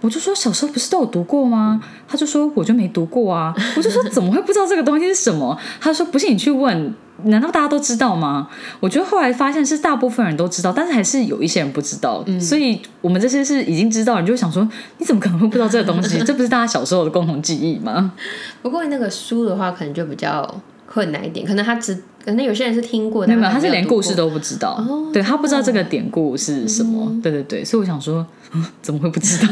[0.00, 1.82] 我就说小时候不是都有读过吗？
[2.06, 5.58] 他就说我就没读过啊，我就说怎么会不知道这个东西是什么？
[5.80, 8.48] 他说不信你去问，难道大家都知道吗？
[8.78, 12.24] 我觉得后来发现是大部分人都知道，但是还是有一些人不知道。
[12.40, 14.66] 所以我们这些是已经知道，你就会想说
[14.98, 16.18] 你怎么可能会不知道这个东西？
[16.20, 18.12] 这不是大家小时候的共同记忆吗？
[18.62, 22.04] 不过那个书的话，可能就比较困难一点，可能他只。
[22.24, 28.26] 可能有些人是听过，没有，他是连故事都不知道，对他不知道这个典故是什么，对对对，所以我想说。
[28.82, 29.48] 怎么会不知道？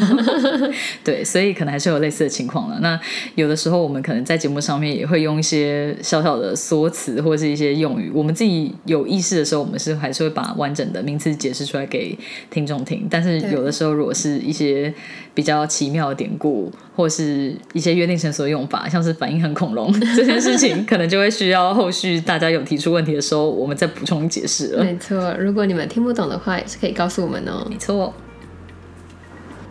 [1.05, 2.81] 对，所以可能还是有类似的情况了。
[2.81, 2.99] 那
[3.37, 12.19] 有的时候我们可能在节目上面也会用一些小小的缩词或者是一些用语，我们自己有意识的时候，我们是还是会把完整的名词解释出来给
[12.51, 13.07] 听众听。
[13.09, 14.93] 但是有的时候，如果是一些
[15.33, 24.85] 比较奇妙的典故，或是一些约定成俗的用法，像是反应很恐龙这件事情，可能就会需要后续大家有提出问题的时候，我们再补充解释了。
[24.85, 27.67] 没错，如果你们听不懂的话，也是可以告诉我们哦。
[27.69, 28.13] 没错。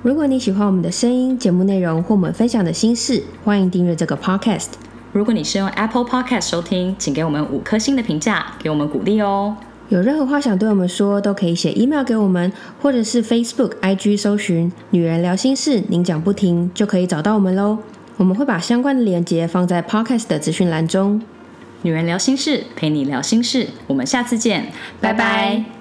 [0.04, 4.68] 如果你喜欢我们的声音、节目内容或我们分享的心事，欢迎订阅这个 podcast。
[5.12, 9.56] 如果你是用 Apple Podcast 收听，请给我们五颗星的评价，给我们鼓励哦。
[9.90, 17.78] 有任何话想对我们说，都可以写 email 给我们，或者是 Facebook、IG 搜寻“女人聊心事”，您讲不停就可以找到我们喽。
[18.18, 21.22] 我们会把相关的链接放在 podcast 的资讯栏中。
[21.88, 25.77] 女人聊心事，陪你聊心事，我们下次见，拜拜。